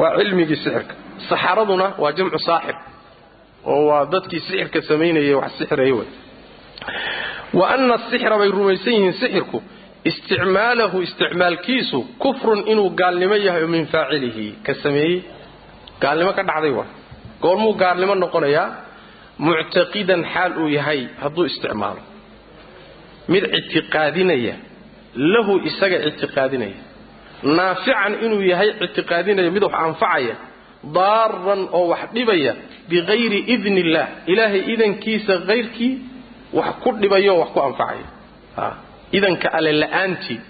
[0.00, 0.94] waa cilmigii sixirka.
[1.28, 2.76] Saxaraduna waa jamcu saaxir
[3.72, 6.08] oo waa dadkii sixirka samaynayay wax sixiraya wey
[7.58, 9.58] wa ana asixra bay rumaysan yihiin sixirku
[10.10, 15.16] isticmaalahu isticmaalkiisu kufrun inuu gaalnimo yahay oo min faacilihi ka sameeyey.
[16.02, 16.84] Gaalnimo ka dhacday wa
[17.42, 18.68] goormuu gaalnimo noqonayaa?
[19.46, 22.00] Muctaqidan xaal uu yahay hadduu isticmaalo.
[23.32, 24.54] Mid ictiqaadinaya
[25.32, 26.78] lahu isaga ictiqaadinaya
[27.42, 30.34] naafican inuu yahay ictiqaadinaya mid wax anfacaya
[30.96, 32.52] daaran oo wax dhibaya
[32.90, 35.92] bikayri idni illaah ilaahay idankiisa kayrkii
[36.58, 38.06] wax ku dhibayo oo wax ku anfacaya.
[39.16, 40.40] Idanka alle la'aantii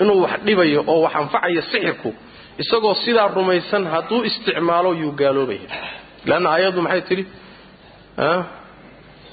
[0.00, 2.10] inuu wax dhibayo oo wax anfacaya sixirku
[2.62, 5.68] isagoo sidaa rumaysan hadduu isticmaalo yuu gaaloobaya
[6.28, 7.24] leanna aayaddu maxay tidhi?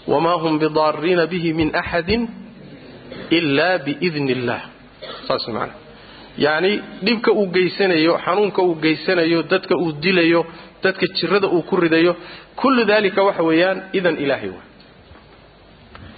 [0.07, 2.23] Wamaa hum bidaariina bihi min axadin
[3.37, 4.61] ila biidni illah
[5.27, 5.73] saas maana
[6.45, 6.71] yacni
[7.05, 10.41] dhibka uu geysanayo xanuunka uu geysanayo dadka uu dilayo
[10.83, 12.15] dadka jirada uu ku ridayo
[12.61, 14.61] kullu dalika waxa weeyaan idan ilaahay wa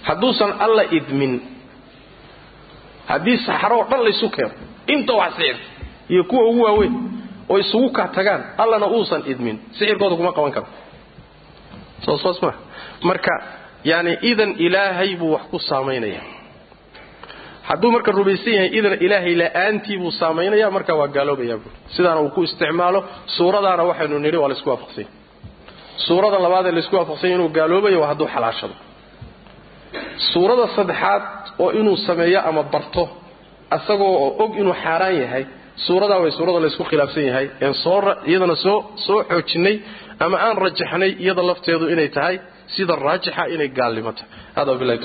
[0.08, 1.32] hadduusan alla idmin
[3.10, 4.50] haddii saxaroo dhan laysu keeno
[4.94, 5.56] inta wax sixir
[6.12, 6.94] iyo kuwa ugu waaweyn
[7.50, 10.66] oo isugu kaa tagaan allana uusan idmin sixirkooda kuma qaban karo
[12.04, 12.54] soossoos maa
[13.08, 13.32] marka
[13.90, 16.20] yani idan ilaahay buu wax ku saamaynaya
[17.68, 22.30] hadduu marka rumaysan yahay idan ilaahay la'aantii buu saamaynaya marka waa gaaloobaya buui sidaana uu
[22.36, 23.00] ku isticmaalo
[23.36, 25.10] suuradaana waxaynu nidhi waa la isku waafaqsanya
[26.06, 28.74] suurada labaadee la isku waafaqsanya inuu gaaloobayo waa hadduu xalaashado.
[30.32, 31.22] Suurada saddexaad
[31.62, 33.02] oo inuu sameeyo ama barto
[33.76, 35.44] asagoo oo og inuu xaaraan yahay
[35.86, 37.98] suuradaa way suurada laysku khilaafsan yahay een soo
[38.30, 39.76] iyadana soo soo xoojinay
[40.24, 42.36] ama aan rajaxnay iyada lafteedu inay tahay
[42.74, 44.28] sida raajixa inay gaalnimo tahay.
[44.58, 44.98] Hada bilahi